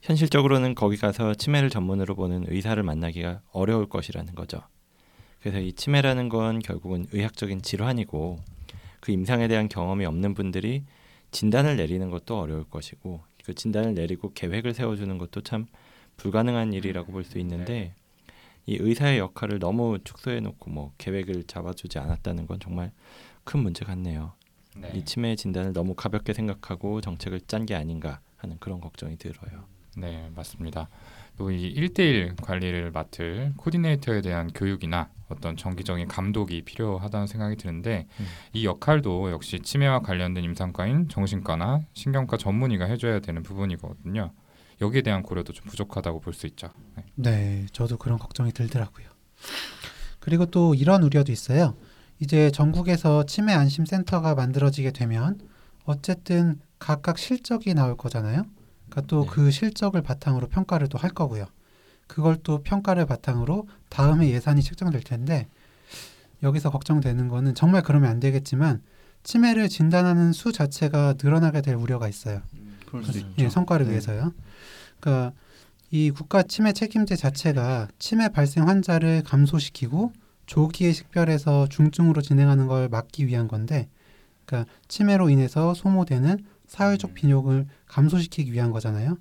현실적으로는 0.01 0.75
거기 0.75 0.97
가서 0.97 1.33
치매를 1.33 1.69
전문으로 1.69 2.15
보는 2.15 2.45
의사를 2.47 2.81
만나기가 2.83 3.41
어려울 3.51 3.87
것이라는 3.87 4.35
거죠. 4.35 4.61
그래서 5.39 5.59
이 5.59 5.71
치매라는 5.71 6.27
건 6.27 6.59
결국은 6.59 7.05
의학적인 7.13 7.61
질환이고 7.61 8.39
그 8.99 9.11
임상에 9.13 9.47
대한 9.47 9.69
경험이 9.69 10.05
없는 10.05 10.33
분들이 10.33 10.83
진단을 11.31 11.77
내리는 11.77 12.09
것도 12.09 12.37
어려울 12.37 12.65
것이고 12.65 13.21
그 13.45 13.53
진단을 13.53 13.93
내리고 13.93 14.33
계획을 14.33 14.73
세워주는 14.73 15.17
것도 15.17 15.41
참 15.41 15.67
불가능한 16.19 16.73
일이라고 16.73 17.11
볼 17.11 17.23
수 17.23 17.39
있는데 17.39 17.93
이 18.65 18.77
의사의 18.79 19.17
역할을 19.19 19.59
너무 19.59 19.97
축소해 20.03 20.39
놓고 20.41 20.69
뭐 20.69 20.93
계획을 20.97 21.45
잡아주지 21.45 21.97
않았다는 21.99 22.45
건 22.45 22.59
정말 22.59 22.91
큰 23.43 23.61
문제 23.61 23.83
같네요. 23.85 24.33
네. 24.75 24.91
이 24.93 25.03
치매 25.05 25.35
진단을 25.35 25.73
너무 25.73 25.95
가볍게 25.95 26.33
생각하고 26.33 27.01
정책을 27.01 27.41
짠 27.47 27.65
게 27.65 27.73
아닌가 27.75 28.19
하는 28.37 28.57
그런 28.59 28.79
걱정이 28.79 29.17
들어요. 29.17 29.63
네, 29.97 30.29
맞습니다. 30.35 30.87
또이 31.37 31.73
1대1 31.73 32.41
관리를 32.41 32.91
맡을 32.91 33.53
코디네이터에 33.57 34.21
대한 34.21 34.51
교육이나 34.53 35.09
어떤 35.29 35.57
정기적인 35.57 36.07
감독이 36.07 36.61
필요하다는 36.61 37.27
생각이 37.27 37.55
드는데 37.55 38.07
음. 38.19 38.25
이 38.53 38.65
역할도 38.65 39.31
역시 39.31 39.59
치매와 39.59 40.01
관련된 40.01 40.43
임상과인 40.43 41.09
정신과나 41.09 41.81
신경과 41.93 42.37
전문의가 42.37 42.85
해줘야 42.85 43.19
되는 43.19 43.41
부분이거든요. 43.41 44.31
여기에 44.81 45.01
대한 45.01 45.23
고려도 45.23 45.53
좀 45.53 45.65
부족하다고 45.67 46.21
볼 46.21 46.33
수 46.33 46.47
있죠. 46.47 46.69
네. 46.95 47.03
네, 47.15 47.65
저도 47.73 47.97
그런 47.97 48.17
걱정이 48.17 48.51
들더라고요. 48.51 49.07
그리고 50.19 50.45
또 50.45 50.75
이런 50.75 51.03
우려도 51.03 51.31
있어요. 51.31 51.75
이제 52.19 52.51
전국에서 52.51 53.25
치매 53.25 53.53
안심 53.53 53.85
센터가 53.85 54.35
만들어지게 54.35 54.91
되면 54.91 55.39
어쨌든 55.85 56.59
각각 56.77 57.17
실적이 57.17 57.73
나올 57.73 57.95
거잖아요. 57.97 58.43
그러니까 58.89 59.01
또 59.07 59.23
네. 59.23 59.29
그 59.29 59.51
실적을 59.51 60.01
바탕으로 60.01 60.47
평가를 60.47 60.87
또 60.87 60.97
할 60.97 61.11
거고요. 61.11 61.45
그걸 62.07 62.37
또 62.37 62.63
평가를 62.63 63.05
바탕으로 63.05 63.67
다음에 63.89 64.29
예산이 64.29 64.63
책정될 64.63 65.01
텐데 65.03 65.47
여기서 66.41 66.71
걱정되는 66.71 67.27
거는 67.27 67.53
정말 67.53 67.81
그러면 67.83 68.09
안 68.09 68.19
되겠지만 68.19 68.81
치매를 69.23 69.69
진단하는 69.69 70.31
수 70.33 70.51
자체가 70.51 71.15
늘어나게 71.21 71.61
될 71.61 71.75
우려가 71.75 72.07
있어요. 72.07 72.41
예, 73.39 73.49
성과를 73.49 73.85
네. 73.85 73.91
위해서요. 73.91 74.33
그러니까 74.99 75.33
이 75.91 76.11
국가 76.11 76.43
치매 76.43 76.71
책임제 76.73 77.15
자체가 77.15 77.87
치매 77.97 78.29
발생 78.29 78.67
환자를 78.67 79.23
감소시키고 79.23 80.13
조기에 80.45 80.91
식별해서 80.93 81.67
중증으로 81.67 82.21
진행하는 82.21 82.67
걸 82.67 82.89
막기 82.89 83.27
위한 83.27 83.47
건데, 83.47 83.87
그러니까 84.45 84.71
치매로 84.87 85.29
인해서 85.29 85.73
소모되는 85.73 86.43
사회적 86.67 87.13
비용을 87.13 87.67
감소시키기 87.87 88.51
위한 88.51 88.71
거잖아요. 88.71 89.17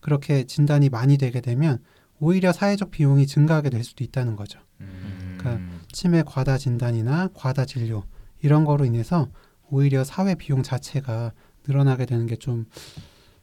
그렇게 0.00 0.44
진단이 0.44 0.88
많이 0.88 1.16
되게 1.16 1.40
되면 1.40 1.78
오히려 2.20 2.52
사회적 2.52 2.90
비용이 2.90 3.26
증가하게 3.26 3.70
될 3.70 3.84
수도 3.84 4.04
있다는 4.04 4.36
거죠. 4.36 4.60
음, 4.80 5.36
그러니까 5.38 5.64
치매 5.92 6.22
과다 6.24 6.58
진단이나 6.58 7.28
과다 7.34 7.64
진료 7.64 8.04
이런 8.42 8.64
거로 8.64 8.84
인해서 8.84 9.28
오히려 9.70 10.04
사회 10.04 10.34
비용 10.34 10.62
자체가 10.62 11.32
늘어나게 11.66 12.06
되는 12.06 12.26
게 12.26 12.36
좀 12.36 12.66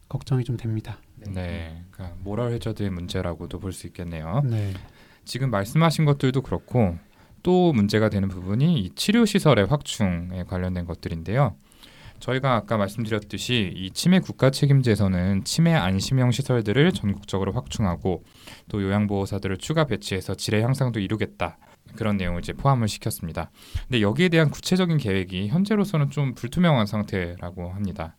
걱정이 0.09 0.43
좀 0.43 0.57
됩니다. 0.57 0.97
네, 1.15 1.83
그러니까 1.91 2.17
모럴 2.21 2.51
해저드의 2.53 2.89
문제라고도 2.89 3.59
볼 3.59 3.71
수 3.71 3.87
있겠네요. 3.87 4.41
네. 4.43 4.73
지금 5.23 5.49
말씀하신 5.51 6.03
것들도 6.03 6.41
그렇고 6.41 6.97
또 7.43 7.71
문제가 7.71 8.09
되는 8.09 8.27
부분이 8.27 8.79
이 8.81 8.89
치료 8.95 9.25
시설의 9.25 9.67
확충에 9.67 10.43
관련된 10.43 10.85
것들인데요. 10.85 11.55
저희가 12.19 12.55
아까 12.55 12.77
말씀드렸듯이 12.77 13.71
이 13.73 13.89
치매 13.91 14.19
국가 14.19 14.51
책임제에서는 14.51 15.43
치매 15.45 15.73
안심형 15.73 16.31
시설들을 16.31 16.91
전국적으로 16.91 17.53
확충하고 17.53 18.23
또 18.69 18.83
요양보호사들을 18.83 19.57
추가 19.57 19.85
배치해서 19.85 20.35
질의 20.35 20.61
향상도 20.61 20.99
이루겠다. 20.99 21.57
그런 21.95 22.17
내용을 22.17 22.39
이제 22.39 22.53
포함을 22.53 22.87
시켰습니다. 22.87 23.51
근데 23.87 24.01
여기에 24.01 24.29
대한 24.29 24.49
구체적인 24.49 24.97
계획이 24.97 25.47
현재로서는 25.47 26.09
좀 26.09 26.33
불투명한 26.33 26.85
상태라고 26.85 27.69
합니다. 27.69 28.15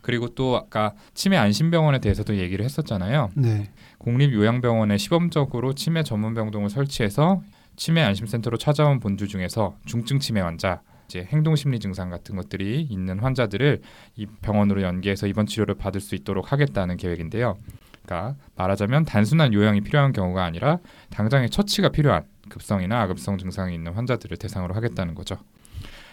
그리고 0.00 0.28
또 0.28 0.56
아까 0.56 0.94
치매 1.14 1.36
안심병원에 1.36 1.98
대해서도 1.98 2.36
얘기를 2.36 2.64
했었잖아요. 2.64 3.30
네. 3.34 3.70
공립 3.98 4.32
요양병원에 4.32 4.96
시범적으로 4.96 5.74
치매 5.74 6.02
전문 6.02 6.34
병동을 6.34 6.70
설치해서 6.70 7.42
치매 7.76 8.02
안심센터로 8.02 8.56
찾아온 8.56 9.00
분들 9.00 9.28
중에서 9.28 9.76
중증 9.86 10.18
치매 10.18 10.40
환자, 10.40 10.80
이제 11.06 11.26
행동 11.30 11.56
심리 11.56 11.78
증상 11.78 12.10
같은 12.10 12.36
것들이 12.36 12.82
있는 12.82 13.18
환자들을 13.18 13.80
이 14.16 14.26
병원으로 14.42 14.82
연계해서 14.82 15.26
입원 15.26 15.46
치료를 15.46 15.74
받을 15.74 16.00
수 16.00 16.14
있도록 16.14 16.52
하겠다는 16.52 16.96
계획인데요. 16.96 17.56
그러니까 18.02 18.36
말하자면 18.56 19.04
단순한 19.04 19.52
요양이 19.52 19.80
필요한 19.80 20.12
경우가 20.12 20.44
아니라 20.44 20.78
당장의 21.10 21.50
처치가 21.50 21.90
필요한 21.90 22.24
급성이나 22.48 23.00
악급성 23.02 23.38
증상이 23.38 23.74
있는 23.74 23.92
환자들을 23.92 24.36
대상으로 24.36 24.74
하겠다는 24.74 25.14
거죠. 25.14 25.36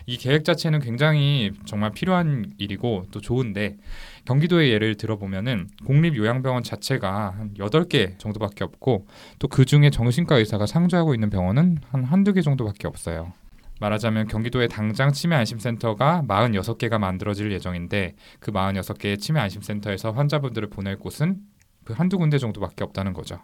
이 0.08 0.17
계획 0.17 0.45
자체는 0.45 0.82
굉장히 0.82 1.52
정말 1.65 1.91
필요한 1.91 2.54
일이고 2.60 3.08
또 3.12 3.21
좋은데 3.21 3.78
경기도의 4.26 4.69
예를 4.71 4.95
들어보면은 4.95 5.67
공립 5.86 6.15
요양병원 6.15 6.62
자체가 6.63 7.32
한 7.32 7.56
여덟 7.58 7.86
개 7.86 8.15
정도밖에 8.19 8.63
없고 8.63 9.08
또 9.39 9.48
그 9.48 9.65
중에 9.65 9.89
정신과 9.89 10.38
의사가 10.38 10.65
상주하고 10.67 11.13
있는 11.13 11.30
병원은 11.30 11.80
한 11.89 12.04
한두 12.04 12.34
개 12.34 12.41
정도밖에 12.41 12.88
없어요. 12.88 13.34
말하자면 13.80 14.28
경기도에 14.28 14.67
당장 14.67 15.12
치매 15.12 15.36
안심센터가 15.36 16.24
46개가 16.28 16.98
만들어질 16.98 17.52
예정인데 17.52 18.15
그 18.39 18.52
46개의 18.52 19.19
치매 19.19 19.39
안심센터에서 19.39 20.12
환자분들을 20.12 20.69
보낼 20.69 20.98
곳은 20.98 21.38
그 21.84 21.93
한두 21.93 22.17
군데 22.17 22.38
정도밖에 22.38 22.84
없다는 22.84 23.13
거죠. 23.13 23.39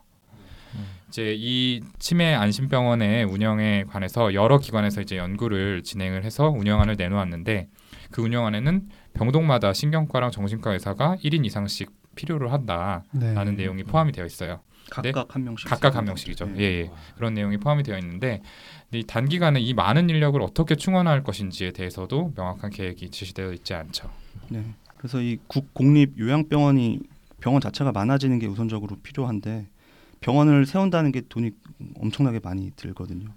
이제 1.10 1.36
이 1.38 1.81
치매 1.99 2.34
안심병원의 2.34 3.25
운영에 3.25 3.86
관해서 3.89 4.34
여러 4.34 4.60
기관에서 4.60 5.01
이제 5.01 5.17
연구를 5.17 5.84
진행을 5.84 6.23
해서 6.23 6.49
운영안을 6.49 6.95
내놓았는데 6.97 7.67
그 8.12 8.21
운영안에는 8.21 8.89
병동마다 9.13 9.73
신경과랑 9.73 10.31
정신과 10.31 10.73
의사가 10.73 11.17
1인 11.23 11.45
이상씩 11.45 11.91
필요로 12.15 12.49
한다라는 12.49 13.03
네. 13.13 13.51
내용이 13.51 13.84
포함이 13.84 14.12
되어 14.12 14.25
있어요. 14.25 14.62
네? 15.03 15.12
각각 15.12 15.36
한 15.36 15.43
명씩 15.45 15.69
각각 15.69 15.95
한 15.95 16.05
명씩이죠. 16.05 16.45
네. 16.47 16.60
예, 16.60 16.63
예. 16.81 16.91
그런 17.15 17.34
내용이 17.34 17.57
포함이 17.57 17.84
되어 17.84 17.97
있는데 17.99 18.41
이 18.91 19.03
단기간에 19.05 19.60
이 19.62 19.73
많은 19.73 20.10
인력을 20.10 20.41
어떻게 20.41 20.75
충원할 20.75 21.23
것인지에 21.23 21.71
대해서도 21.71 22.34
명확한 22.36 22.71
계획이 22.71 23.10
제시되어 23.10 23.53
있지 23.53 23.73
않죠. 23.73 24.10
네. 24.49 24.63
그래서 24.97 25.21
이 25.21 25.38
국 25.47 25.73
공립 25.73 26.17
요양병원이 26.19 26.99
병원 27.39 27.62
자체가 27.62 27.91
많아지는 27.91 28.39
게 28.39 28.47
우선적으로 28.47 28.97
필요한데 29.01 29.67
병원을 30.21 30.65
세운다는 30.65 31.12
게 31.12 31.21
돈이 31.21 31.51
엄청나게 31.99 32.39
많이 32.39 32.71
들거든요. 32.75 33.27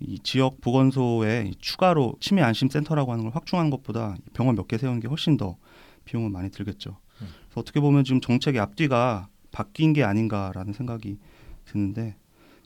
이 0.00 0.18
지역 0.20 0.60
보건소에 0.60 1.52
추가로 1.58 2.16
치매 2.20 2.42
안심 2.42 2.68
센터라고 2.68 3.10
하는 3.12 3.24
걸 3.24 3.34
확충하는 3.34 3.70
것보다 3.70 4.16
병원 4.32 4.54
몇 4.54 4.68
개 4.68 4.78
세우는 4.78 5.00
게 5.00 5.08
훨씬 5.08 5.36
더 5.36 5.56
비용은 6.04 6.30
많이 6.30 6.50
들겠죠. 6.50 6.90
음. 6.90 7.26
그래서 7.46 7.60
어떻게 7.60 7.80
보면 7.80 8.04
지금 8.04 8.20
정책의 8.20 8.60
앞뒤가 8.60 9.28
바뀐 9.50 9.92
게 9.92 10.04
아닌가라는 10.04 10.72
생각이 10.72 11.18
드는데 11.64 12.16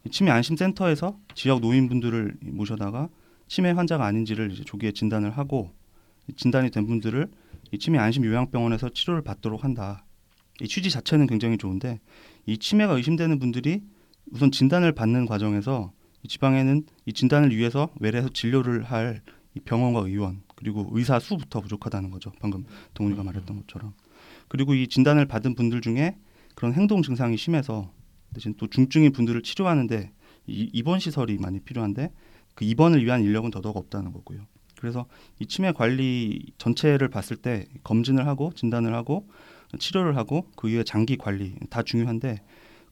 이 0.04 0.10
치매 0.10 0.30
안심 0.30 0.56
센터에서 0.56 1.16
지역 1.34 1.60
노인분들을 1.60 2.36
모셔다가 2.42 3.08
치매 3.48 3.70
환자가 3.70 4.04
아닌지를 4.04 4.54
조기에 4.54 4.92
진단을 4.92 5.30
하고 5.30 5.70
이 6.28 6.32
진단이 6.34 6.70
된 6.70 6.86
분들을 6.86 7.30
이 7.72 7.78
치매 7.78 7.98
안심 7.98 8.24
요양병원에서 8.24 8.90
치료를 8.90 9.22
받도록 9.22 9.64
한다. 9.64 10.04
이 10.62 10.68
취지 10.68 10.90
자체는 10.90 11.26
굉장히 11.26 11.58
좋은데 11.58 12.00
이 12.46 12.56
치매가 12.56 12.94
의심되는 12.94 13.38
분들이 13.38 13.82
우선 14.30 14.50
진단을 14.50 14.92
받는 14.92 15.26
과정에서 15.26 15.92
이 16.22 16.28
지방에는 16.28 16.86
이 17.06 17.12
진단을 17.12 17.54
위해서 17.54 17.90
외래에서 18.00 18.28
진료를 18.30 18.84
할 18.84 19.20
이 19.54 19.60
병원과 19.60 20.00
의원 20.00 20.42
그리고 20.54 20.88
의사 20.92 21.18
수부터 21.18 21.60
부족하다는 21.60 22.10
거죠. 22.10 22.32
방금 22.40 22.64
동훈이가 22.94 23.22
말했던 23.22 23.56
것처럼. 23.60 23.92
그리고 24.48 24.74
이 24.74 24.88
진단을 24.88 25.26
받은 25.26 25.54
분들 25.54 25.80
중에 25.80 26.16
그런 26.54 26.72
행동 26.74 27.02
증상이 27.02 27.36
심해서 27.36 27.92
대신 28.34 28.54
또 28.56 28.66
중증인 28.66 29.12
분들을 29.12 29.42
치료하는데 29.42 30.10
이 30.46 30.70
입원 30.72 31.00
시설이 31.00 31.38
많이 31.38 31.60
필요한데 31.60 32.12
그 32.54 32.64
입원을 32.64 33.04
위한 33.04 33.22
인력은 33.22 33.50
더더욱 33.50 33.76
없다는 33.76 34.12
거고요. 34.12 34.46
그래서 34.78 35.06
이 35.38 35.46
치매 35.46 35.72
관리 35.72 36.52
전체를 36.58 37.08
봤을 37.08 37.36
때 37.36 37.66
검진을 37.84 38.26
하고 38.26 38.52
진단을 38.54 38.94
하고 38.94 39.28
치료를 39.78 40.16
하고 40.16 40.46
그 40.56 40.68
이후에 40.68 40.84
장기 40.84 41.16
관리 41.16 41.54
다 41.70 41.82
중요한데 41.82 42.40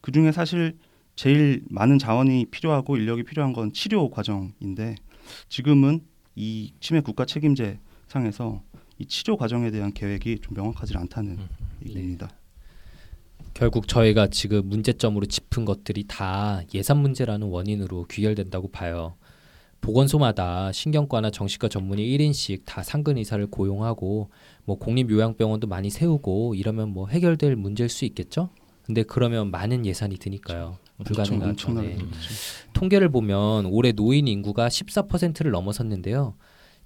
그 0.00 0.12
중에 0.12 0.32
사실 0.32 0.78
제일 1.16 1.62
많은 1.68 1.98
자원이 1.98 2.46
필요하고 2.46 2.96
인력이 2.96 3.24
필요한 3.24 3.52
건 3.52 3.72
치료 3.72 4.10
과정인데 4.10 4.96
지금은 5.48 6.00
이 6.34 6.72
치매 6.80 7.00
국가 7.00 7.24
책임제 7.24 7.78
상에서 8.08 8.62
이 8.98 9.06
치료 9.06 9.36
과정에 9.36 9.70
대한 9.70 9.92
계획이 9.92 10.40
좀 10.40 10.54
명확하지 10.54 10.96
않다는 10.96 11.32
음, 11.38 11.48
얘기입니다. 11.84 12.30
결국 13.54 13.88
저희가 13.88 14.28
지금 14.28 14.66
문제점으로 14.68 15.26
짚은 15.26 15.64
것들이 15.64 16.04
다 16.06 16.62
예산 16.74 16.98
문제라는 16.98 17.48
원인으로 17.48 18.06
귀결된다고 18.10 18.70
봐요. 18.70 19.16
보건소마다 19.80 20.72
신경과나 20.72 21.30
정신과 21.30 21.68
전문의 21.68 22.06
1인씩 22.06 22.62
다 22.64 22.82
상근 22.82 23.16
의사를 23.16 23.44
고용하고 23.46 24.30
뭐 24.64 24.78
공립 24.78 25.10
요양병원도 25.10 25.66
많이 25.66 25.90
세우고 25.90 26.54
이러면 26.54 26.90
뭐 26.90 27.08
해결될 27.08 27.56
문제일 27.56 27.88
수 27.88 28.04
있겠죠? 28.04 28.50
근데 28.82 29.02
그러면 29.02 29.50
많은 29.50 29.86
예산이 29.86 30.18
드니까요. 30.18 30.78
불가능하죠. 31.04 31.72
네. 31.74 31.96
통계를 32.72 33.08
보면 33.08 33.66
올해 33.66 33.92
노인 33.92 34.28
인구가 34.28 34.68
14%를 34.68 35.50
넘어섰는데요. 35.50 36.34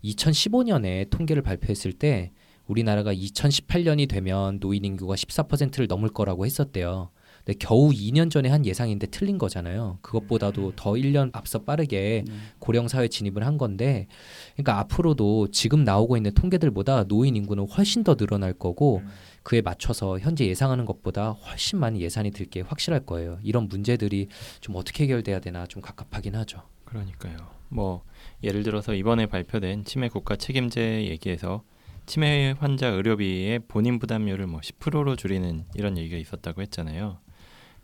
2015년에 0.05 1.09
통계를 1.11 1.43
발표했을 1.43 1.93
때 1.93 2.31
우리나라가 2.67 3.13
2018년이 3.13 4.09
되면 4.09 4.61
노인 4.61 4.85
인구가 4.85 5.15
14%를 5.15 5.87
넘을 5.87 6.11
거라고 6.11 6.47
했었대요. 6.47 7.11
근데 7.45 7.59
겨우 7.59 7.91
2년 7.91 8.31
전에 8.31 8.49
한 8.49 8.65
예상인데 8.65 9.09
틀린 9.09 9.37
거잖아요. 9.37 9.99
그것보다도 10.01 10.73
더 10.77 10.93
1년 10.93 11.29
앞서 11.35 11.59
빠르게 11.63 12.25
네. 12.27 12.33
고령 12.59 12.89
사회 12.89 13.09
진입을 13.09 13.45
한 13.45 13.59
건데 13.59 14.07
그러니까 14.55 14.79
앞으로도 14.79 15.51
지금 15.51 15.85
나오고 15.85 16.17
있는 16.17 16.33
통계들보다 16.33 17.05
노인 17.05 17.37
인구는 17.37 17.69
훨씬 17.69 18.03
더 18.03 18.15
늘어날 18.15 18.55
거고 18.55 19.03
그에 19.43 19.61
맞춰서 19.61 20.19
현재 20.19 20.47
예상하는 20.47 20.87
것보다 20.87 21.31
훨씬 21.33 21.79
많이 21.79 22.01
예산이 22.01 22.31
들 22.31 22.45
게 22.47 22.61
확실할 22.63 23.01
거예요. 23.07 23.39
이런 23.43 23.69
문제들이 23.69 24.29
좀 24.61 24.77
어떻게 24.77 25.05
해결돼야 25.05 25.41
되나 25.41 25.67
좀 25.67 25.83
갑갑하긴 25.83 26.35
하죠. 26.37 26.63
그러니까요. 26.85 27.37
뭐 27.71 28.05
예를 28.43 28.63
들어서 28.63 28.95
이번에 28.95 29.27
발표된 29.27 29.85
치매 29.85 30.09
국가 30.09 30.37
책임제 30.37 31.07
얘기에서 31.07 31.63
치매 32.07 32.55
환자 32.59 32.89
의료비의 32.89 33.61
본인 33.67 33.99
부담률을 33.99 34.47
뭐 34.47 34.61
10%로 34.61 35.17
줄이는 35.17 35.65
이런 35.75 35.97
얘기가 35.99 36.17
있었다고 36.19 36.61
했잖아요. 36.63 37.19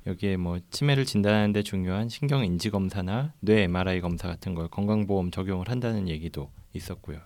여기에 0.06 0.38
뭐 0.38 0.58
치매를 0.70 1.04
진단하는데 1.04 1.62
중요한 1.62 2.08
신경 2.08 2.44
인지 2.44 2.70
검사나 2.70 3.34
뇌 3.40 3.64
MRI 3.64 4.00
검사 4.00 4.28
같은 4.28 4.54
걸 4.54 4.68
건강보험 4.68 5.30
적용을 5.30 5.68
한다는 5.68 6.08
얘기도 6.08 6.50
있었고요. 6.72 7.18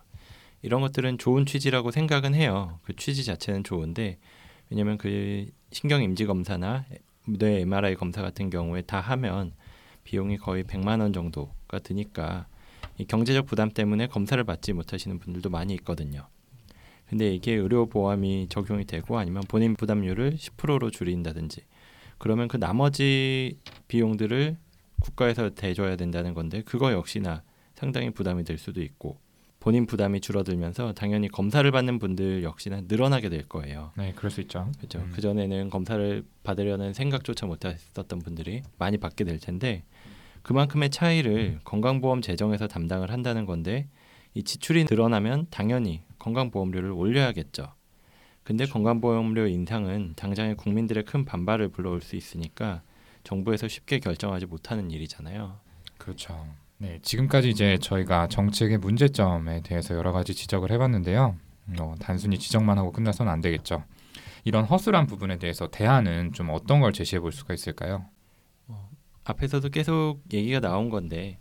이런 0.61 0.81
것들은 0.81 1.17
좋은 1.17 1.45
취지라고 1.45 1.91
생각은 1.91 2.33
해요. 2.33 2.79
그 2.83 2.95
취지 2.95 3.23
자체는 3.23 3.63
좋은데 3.63 4.19
왜냐하면 4.69 4.97
그 4.97 5.45
신경 5.71 6.03
인지 6.03 6.25
검사나 6.25 6.85
뇌 7.27 7.61
MRI 7.61 7.95
검사 7.95 8.21
같은 8.21 8.49
경우에 8.49 8.81
다 8.81 8.99
하면 8.99 9.53
비용이 10.03 10.37
거의 10.37 10.63
100만 10.63 11.01
원 11.01 11.13
정도가 11.13 11.79
드니까 11.79 12.47
이 12.97 13.05
경제적 13.05 13.45
부담 13.45 13.69
때문에 13.71 14.07
검사를 14.07 14.41
받지 14.43 14.73
못하시는 14.73 15.19
분들도 15.19 15.49
많이 15.49 15.73
있거든요. 15.75 16.27
근데 17.07 17.33
이게 17.33 17.53
의료 17.53 17.85
보험이 17.85 18.47
적용이 18.49 18.85
되고 18.85 19.17
아니면 19.17 19.43
본인 19.47 19.75
부담률을 19.75 20.37
10%로 20.37 20.89
줄인다든지 20.89 21.61
그러면 22.17 22.47
그 22.47 22.57
나머지 22.57 23.59
비용들을 23.87 24.57
국가에서 25.01 25.49
대줘야 25.51 25.95
된다는 25.95 26.33
건데 26.33 26.61
그거 26.63 26.91
역시나 26.91 27.43
상당히 27.75 28.09
부담이 28.09 28.43
될 28.43 28.57
수도 28.57 28.81
있고 28.81 29.19
본인 29.59 29.87
부담이 29.87 30.21
줄어들면서 30.21 30.93
당연히 30.93 31.27
검사를 31.27 31.69
받는 31.69 31.97
분들 31.97 32.43
역시나 32.43 32.81
늘어나게 32.87 33.29
될 33.29 33.47
거예요. 33.47 33.91
네, 33.97 34.13
그럴 34.15 34.29
수 34.29 34.41
있죠. 34.41 34.71
그렇죠. 34.77 34.99
음. 34.99 35.11
그 35.13 35.21
전에는 35.21 35.71
검사를 35.71 36.23
받으려는 36.43 36.93
생각조차 36.93 37.47
못했었던 37.47 38.19
분들이 38.19 38.61
많이 38.77 38.97
받게 38.97 39.23
될 39.23 39.39
텐데 39.39 39.83
그만큼의 40.43 40.91
차이를 40.91 41.59
건강보험 41.63 42.21
재정에서 42.21 42.67
담당을 42.67 43.11
한다는 43.11 43.45
건데 43.45 43.87
이 44.35 44.43
지출이 44.43 44.85
늘어나면 44.87 45.47
당연히 45.49 46.03
건강보험료를 46.19 46.91
올려야겠죠. 46.91 47.73
근데 48.45 48.67
건강보험료 48.67 49.47
인상은 49.47 50.13
당장에 50.15 50.53
국민들의 50.53 51.03
큰 51.05 51.25
반발을 51.25 51.69
불러올 51.69 52.01
수 52.01 52.15
있으니까 52.15 52.83
정부에서 53.23 53.67
쉽게 53.67 53.97
결정하지 53.97 54.45
못하는 54.45 54.91
일이잖아요. 54.91 55.59
그렇죠. 55.97 56.45
네, 56.77 56.99
지금까지 57.01 57.49
이제 57.49 57.79
저희가 57.81 58.27
정책의 58.27 58.77
문제점에 58.77 59.61
대해서 59.63 59.95
여러 59.95 60.11
가지 60.11 60.35
지적을 60.35 60.71
해봤는데요. 60.71 61.35
어, 61.79 61.95
단순히 61.99 62.37
지적만 62.37 62.77
하고 62.77 62.91
끝나서는 62.91 63.31
안 63.31 63.41
되겠죠. 63.41 63.83
이런 64.43 64.63
허술한 64.63 65.07
부분에 65.07 65.39
대해서 65.39 65.67
대안은 65.67 66.33
좀 66.33 66.51
어떤 66.51 66.81
걸 66.81 66.93
제시해 66.93 67.19
볼 67.19 67.31
수가 67.31 67.55
있을까요? 67.55 68.05
앞에서도 69.23 69.67
계속 69.69 70.21
얘기가 70.31 70.59
나온 70.59 70.91
건데 70.91 71.39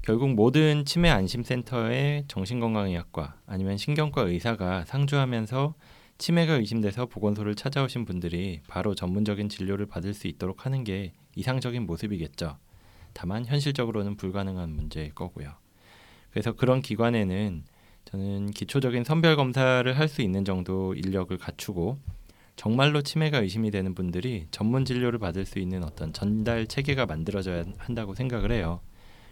결국 0.00 0.30
모든 0.30 0.86
치매 0.86 1.10
안심센터의 1.10 2.24
정신건강의학과 2.28 3.36
아니면 3.44 3.76
신경과 3.76 4.22
의사가 4.22 4.86
상주하면서 4.86 5.74
치매가 6.18 6.54
의심돼서 6.54 7.06
보건소를 7.06 7.54
찾아오신 7.54 8.04
분들이 8.04 8.60
바로 8.68 8.94
전문적인 8.94 9.48
진료를 9.48 9.86
받을 9.86 10.14
수 10.14 10.26
있도록 10.28 10.64
하는 10.64 10.82
게 10.84 11.12
이상적인 11.34 11.84
모습이겠죠. 11.86 12.56
다만 13.12 13.44
현실적으로는 13.44 14.16
불가능한 14.16 14.70
문제일 14.70 15.14
거고요. 15.14 15.52
그래서 16.30 16.52
그런 16.52 16.80
기관에는 16.82 17.64
저는 18.06 18.50
기초적인 18.52 19.04
선별 19.04 19.36
검사를 19.36 19.98
할 19.98 20.08
수 20.08 20.22
있는 20.22 20.44
정도 20.44 20.94
인력을 20.94 21.36
갖추고 21.36 21.98
정말로 22.54 23.02
치매가 23.02 23.40
의심이 23.40 23.70
되는 23.70 23.94
분들이 23.94 24.46
전문 24.50 24.84
진료를 24.86 25.18
받을 25.18 25.44
수 25.44 25.58
있는 25.58 25.84
어떤 25.84 26.12
전달 26.12 26.66
체계가 26.66 27.04
만들어져야 27.04 27.64
한다고 27.78 28.14
생각을 28.14 28.52
해요. 28.52 28.80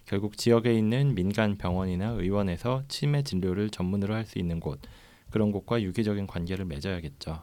결국 0.05 0.37
지역에 0.37 0.75
있는 0.77 1.15
민간 1.15 1.57
병원이나 1.57 2.11
의원에서 2.11 2.83
치매 2.89 3.23
진료를 3.23 3.71
전문으로 3.71 4.15
할 4.15 4.27
수 4.27 4.39
있는 4.39 4.61
곳 4.61 4.81
그런 5.35 5.51
곳과 5.51 5.83
유기적인 5.83 6.29
관계를 6.29 6.65
맺어야겠죠. 6.65 7.43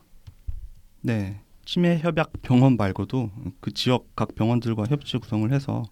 네. 1.01 1.41
치매 1.65 1.99
협약 1.99 2.31
병원 2.41 2.77
말고도 2.77 3.29
그 3.59 3.73
지역 3.73 4.15
각 4.15 4.33
병원들과 4.33 4.85
협치 4.85 5.17
구성을 5.17 5.51
해서 5.51 5.83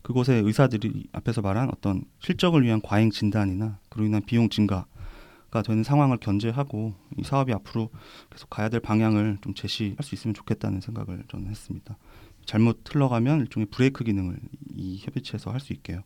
그곳의 0.00 0.42
의사들이 0.42 1.08
앞에서 1.12 1.42
말한 1.42 1.68
어떤 1.68 2.04
실적을 2.20 2.62
위한 2.62 2.80
과잉 2.80 3.10
진단이나 3.10 3.78
그로 3.90 4.06
인한 4.06 4.22
비용 4.24 4.48
증가가 4.48 5.60
되는 5.62 5.82
상황을 5.82 6.16
견제하고 6.16 6.94
이 7.18 7.22
사업이 7.22 7.52
앞으로 7.52 7.90
계속 8.30 8.48
가야 8.48 8.70
될 8.70 8.80
방향을 8.80 9.36
좀 9.42 9.52
제시할 9.52 9.98
수 10.00 10.14
있으면 10.14 10.32
좋겠다는 10.32 10.80
생각을 10.80 11.24
저는 11.28 11.50
했습니다. 11.50 11.98
잘못 12.46 12.80
흘러가면 12.88 13.40
일종의 13.40 13.66
브레이크 13.66 14.04
기능을 14.04 14.38
이 14.74 15.00
협의체에서 15.02 15.50
할 15.50 15.60
수 15.60 15.74
있게요. 15.74 16.00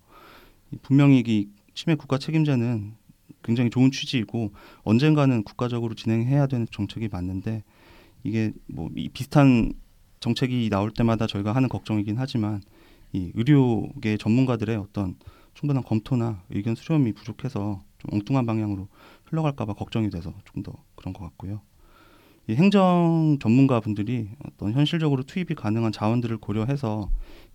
분명히 0.83 1.23
이 1.25 1.49
치매 1.73 1.95
국가 1.95 2.19
책임제는 2.19 2.97
굉장히 3.42 3.70
좋은 3.70 3.90
취지이고 3.90 4.53
언젠가는 4.83 5.42
국가적으로 5.44 5.94
진행해야 5.94 6.46
되는 6.46 6.66
정책이 6.70 7.09
맞는데 7.09 7.62
이게 8.22 8.53
뭐 8.66 8.90
비슷한 9.12 9.72
정책이 10.20 10.68
나올 10.70 10.90
때마다 10.90 11.26
저희가 11.26 11.55
하는 11.55 11.68
걱정이긴 11.68 12.16
하지만 12.18 12.61
이 13.12 13.33
의료계 13.35 14.18
전문가들의 14.18 14.76
어떤 14.76 15.16
충분한 15.55 15.83
검토나 15.83 16.42
의견 16.50 16.74
수렴이 16.74 17.12
부족해서 17.12 17.83
좀 17.98 18.14
엉뚱한 18.14 18.46
방향으로 18.46 18.88
흘러갈까봐 19.24 19.74
걱정이 19.74 20.11
돼서 20.11 20.33
조금 20.44 20.62
더 20.62 20.72
그런 20.94 21.12
것 21.12 21.24
같고요. 21.24 21.61
이 22.46 22.55
행정 22.55 23.38
전문가 23.40 23.81
분들이 23.81 24.29
어떤 24.44 24.72
현실적으로 24.72 25.22
투입이 25.22 25.55
가능한 25.55 25.92
자원들을 25.92 26.38
고려해서 26.38 27.09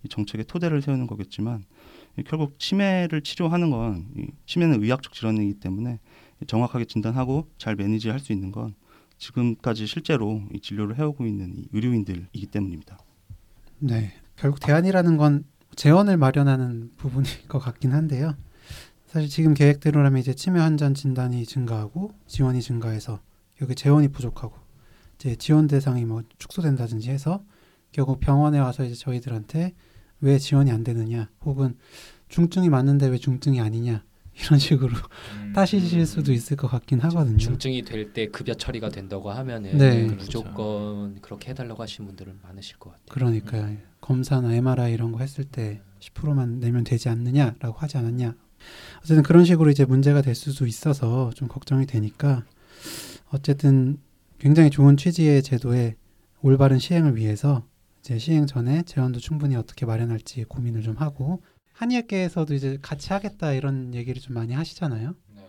이 0.04 0.08
정책의 0.08 0.46
토대를 0.46 0.82
세우는 0.82 1.06
거겠지만 1.06 1.64
결국 2.24 2.58
치매를 2.58 3.22
치료하는 3.22 3.70
건 3.70 4.06
치매는 4.46 4.82
의학적 4.82 5.12
질환이기 5.12 5.54
때문에 5.60 6.00
정확하게 6.46 6.86
진단하고 6.86 7.48
잘 7.58 7.76
매니지할 7.76 8.20
수 8.20 8.32
있는 8.32 8.52
건 8.52 8.74
지금까지 9.18 9.86
실제로 9.86 10.42
이 10.52 10.60
진료를 10.60 10.98
해오고 10.98 11.26
있는 11.26 11.54
이 11.56 11.68
의료인들이기 11.72 12.46
때문입니다. 12.46 12.98
네, 13.78 14.12
결국 14.36 14.60
대안이라는 14.60 15.16
건 15.16 15.44
재원을 15.74 16.16
마련하는 16.16 16.92
부분일 16.96 17.30
것 17.48 17.58
같긴 17.58 17.92
한데요. 17.92 18.34
사실 19.06 19.28
지금 19.28 19.54
계획대로라면 19.54 20.20
이제 20.20 20.34
치매 20.34 20.60
환자 20.60 20.92
진단이 20.92 21.46
증가하고 21.46 22.12
지원이 22.26 22.60
증가해서 22.60 23.20
여기 23.62 23.74
재원이 23.74 24.08
부족하고 24.08 24.54
이제 25.16 25.36
지원 25.36 25.66
대상이 25.66 26.04
뭐 26.04 26.22
축소된다든지 26.38 27.10
해서 27.10 27.42
결국 27.92 28.20
병원에 28.20 28.58
와서 28.58 28.84
이제 28.84 28.94
저희들한테 28.94 29.74
왜 30.20 30.38
지원이 30.38 30.70
안 30.70 30.84
되느냐 30.84 31.28
혹은 31.44 31.76
중증이 32.28 32.68
맞는데 32.68 33.06
왜 33.08 33.18
중증이 33.18 33.60
아니냐 33.60 34.04
이런 34.38 34.58
식으로 34.58 34.92
음. 35.40 35.52
따시실 35.54 36.04
수도 36.06 36.32
있을 36.32 36.56
것 36.56 36.68
같긴 36.68 37.00
하거든요. 37.00 37.38
중증이 37.38 37.82
될 37.82 38.12
때 38.12 38.26
급여 38.28 38.54
처리가 38.54 38.90
된다고 38.90 39.30
하면은 39.30 39.78
네. 39.78 40.04
무조건 40.06 41.20
그렇게 41.22 41.50
해달라고 41.50 41.82
하신 41.82 42.04
분들은 42.06 42.40
많으실 42.42 42.76
것 42.78 42.90
같아요. 42.90 43.06
그러니까요. 43.08 43.62
음. 43.64 43.82
검사나 44.00 44.54
MRI 44.54 44.92
이런 44.92 45.12
거 45.12 45.18
했을 45.20 45.44
때 45.44 45.80
10%만 46.00 46.60
내면 46.60 46.84
되지 46.84 47.08
않느냐라고 47.08 47.78
하지 47.78 47.96
않았냐. 47.96 48.34
어쨌든 48.98 49.22
그런 49.22 49.44
식으로 49.44 49.70
이제 49.70 49.84
문제가 49.84 50.20
될 50.22 50.34
수도 50.34 50.66
있어서 50.66 51.30
좀 51.34 51.48
걱정이 51.48 51.86
되니까 51.86 52.44
어쨌든 53.30 53.98
굉장히 54.38 54.70
좋은 54.70 54.96
취지의 54.96 55.42
제도의 55.42 55.96
올바른 56.42 56.78
시행을 56.78 57.16
위해서 57.16 57.64
이제 58.06 58.18
시행 58.18 58.46
전에 58.46 58.82
재원도 58.82 59.18
충분히 59.18 59.56
어떻게 59.56 59.84
마련할지 59.84 60.44
고민을 60.44 60.82
좀 60.82 60.94
하고 60.96 61.42
한의학계에서도 61.72 62.54
이제 62.54 62.78
같이 62.80 63.12
하겠다 63.12 63.52
이런 63.52 63.94
얘기를 63.94 64.22
좀 64.22 64.34
많이 64.34 64.54
하시잖아요. 64.54 65.16
네. 65.34 65.48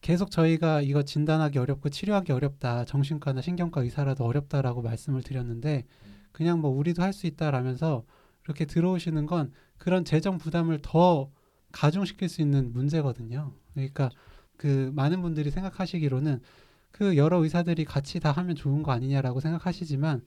계속 0.00 0.32
저희가 0.32 0.80
이거 0.80 1.04
진단하기 1.04 1.60
어렵고 1.60 1.90
치료하기 1.90 2.32
어렵다. 2.32 2.86
정신과나 2.86 3.40
신경과 3.40 3.82
의사라도 3.82 4.24
어렵다라고 4.24 4.82
말씀을 4.82 5.22
드렸는데 5.22 5.84
그냥 6.32 6.60
뭐 6.60 6.72
우리도 6.72 7.04
할 7.04 7.12
수 7.12 7.28
있다라면서 7.28 8.04
이렇게 8.46 8.64
들어오시는 8.64 9.26
건 9.26 9.52
그런 9.78 10.04
재정 10.04 10.38
부담을 10.38 10.80
더 10.82 11.30
가중시킬 11.70 12.28
수 12.28 12.42
있는 12.42 12.72
문제거든요. 12.72 13.52
그러니까 13.74 14.10
그 14.56 14.90
많은 14.92 15.22
분들이 15.22 15.52
생각하시기로는 15.52 16.40
그 16.90 17.16
여러 17.16 17.40
의사들이 17.44 17.84
같이 17.84 18.18
다 18.18 18.32
하면 18.32 18.56
좋은 18.56 18.82
거 18.82 18.90
아니냐라고 18.90 19.38
생각하시지만 19.38 20.22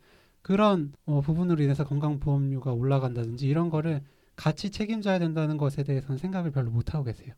그런 0.46 0.94
어, 1.08 1.22
부분으로 1.22 1.64
인해서 1.64 1.84
건강보험료가 1.86 2.72
올라간다든지 2.72 3.48
이런 3.48 3.72
거를 3.72 4.04
같이 4.36 4.70
책임져야 4.70 5.18
된다는 5.18 5.58
것에 5.58 5.82
대해서는 5.82 6.20
생각을 6.20 6.52
별로 6.52 6.70
못 6.70 6.94
하고 6.94 7.04
계세요. 7.04 7.34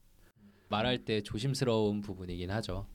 말할 0.68 1.06
때 1.06 1.22
조심스러운 1.22 2.02
부분이긴 2.02 2.52
하죠. 2.52 2.86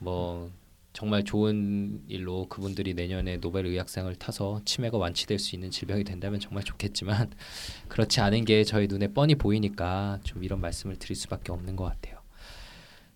뭐 0.00 0.50
정말 0.92 1.22
좋은 1.22 2.02
일로 2.08 2.48
그분들이 2.48 2.94
내년에 2.94 3.36
노벨 3.36 3.66
의학상을 3.66 4.12
타서 4.16 4.62
치매가 4.64 4.98
완치될 4.98 5.38
수 5.38 5.54
있는 5.54 5.70
질병이 5.70 6.02
된다면 6.02 6.40
정말 6.40 6.64
좋겠지만 6.64 7.30
그렇지 7.86 8.20
않은 8.20 8.44
게 8.44 8.64
저희 8.64 8.88
눈에 8.88 9.06
뻔히 9.06 9.36
보이니까 9.36 10.18
좀 10.24 10.42
이런 10.42 10.60
말씀을 10.60 10.96
드릴 10.96 11.14
수밖에 11.14 11.52
없는 11.52 11.76
것 11.76 11.84
같아요. 11.84 12.21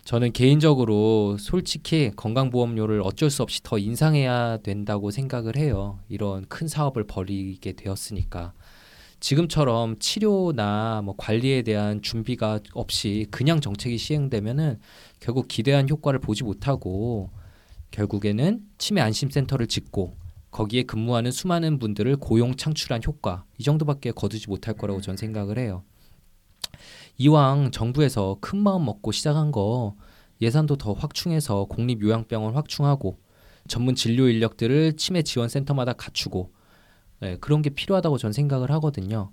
저는 0.06 0.30
개인적으로 0.30 1.36
솔직히 1.36 2.12
건강보험료를 2.14 3.02
어쩔 3.02 3.28
수 3.28 3.42
없이 3.42 3.60
더 3.64 3.76
인상해야 3.76 4.58
된다고 4.58 5.10
생각을 5.10 5.56
해요. 5.56 5.98
이런 6.08 6.46
큰 6.46 6.68
사업을 6.68 7.08
벌이게 7.08 7.72
되었으니까. 7.72 8.52
지금처럼 9.18 9.98
치료나 9.98 11.02
뭐 11.04 11.16
관리에 11.18 11.62
대한 11.62 12.02
준비가 12.02 12.60
없이 12.72 13.26
그냥 13.32 13.60
정책이 13.60 13.98
시행되면은 13.98 14.78
결국 15.18 15.48
기대한 15.48 15.88
효과를 15.88 16.20
보지 16.20 16.44
못하고 16.44 17.30
결국에는 17.90 18.60
치매 18.78 19.00
안심센터를 19.00 19.66
짓고 19.66 20.16
거기에 20.52 20.84
근무하는 20.84 21.32
수많은 21.32 21.80
분들을 21.80 22.18
고용 22.18 22.54
창출한 22.54 23.00
효과 23.04 23.44
이 23.58 23.64
정도밖에 23.64 24.12
거두지 24.12 24.48
못할 24.48 24.74
거라고 24.74 25.00
저는 25.00 25.16
생각을 25.16 25.58
해요. 25.58 25.82
이왕 27.18 27.70
정부에서 27.70 28.38
큰 28.40 28.58
마음 28.58 28.84
먹고 28.84 29.12
시작한 29.12 29.50
거 29.50 29.96
예산도 30.40 30.76
더 30.76 30.92
확충해서 30.92 31.64
공립 31.64 32.02
요양병원 32.02 32.54
확충하고 32.54 33.18
전문 33.68 33.94
진료 33.94 34.28
인력들을 34.28 34.96
치매 34.96 35.22
지원 35.22 35.48
센터마다 35.48 35.92
갖추고 35.94 36.52
네, 37.20 37.36
그런 37.38 37.62
게 37.62 37.70
필요하다고 37.70 38.18
전 38.18 38.32
생각을 38.32 38.70
하거든요. 38.72 39.32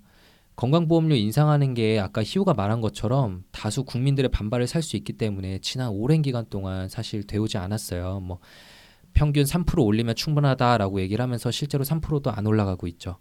건강보험료 0.56 1.16
인상하는 1.16 1.74
게 1.74 2.00
아까 2.00 2.24
희우가 2.24 2.54
말한 2.54 2.80
것처럼 2.80 3.44
다수 3.52 3.84
국민들의 3.84 4.30
반발을 4.30 4.68
살 4.68 4.82
수 4.84 4.96
있기 4.98 5.14
때문에 5.14 5.60
지난 5.60 5.90
오랜 5.90 6.22
기간 6.22 6.46
동안 6.50 6.88
사실 6.90 7.24
되오지 7.26 7.58
않았어요. 7.58 8.20
뭐 8.22 8.40
평균 9.14 9.44
3% 9.44 9.84
올리면 9.84 10.16
충분하다라고 10.16 11.02
얘기를 11.02 11.22
하면서 11.22 11.52
실제로 11.52 11.84
3%도 11.84 12.32
안 12.32 12.46
올라가고 12.46 12.88
있죠. 12.88 13.18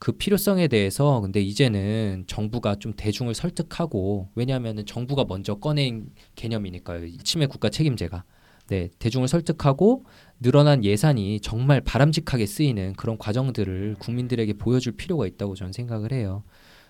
그 0.00 0.12
필요성에 0.12 0.68
대해서 0.68 1.20
근데 1.20 1.42
이제는 1.42 2.24
정부가 2.26 2.76
좀 2.76 2.94
대중을 2.96 3.34
설득하고 3.34 4.30
왜냐하면 4.34 4.86
정부가 4.86 5.26
먼저 5.28 5.56
꺼낸 5.56 6.10
개념이니까요. 6.36 7.18
치매 7.18 7.46
국가 7.46 7.70
책임제가. 7.70 8.24
네, 8.68 8.88
대중을 8.98 9.28
설득하고 9.28 10.06
늘어난 10.40 10.84
예산이 10.84 11.40
정말 11.40 11.82
바람직하게 11.82 12.46
쓰이는 12.46 12.94
그런 12.94 13.18
과정들을 13.18 13.96
국민들에게 13.98 14.54
보여줄 14.54 14.94
필요가 14.96 15.26
있다고 15.26 15.54
저는 15.56 15.72
생각을 15.74 16.12
해요. 16.12 16.44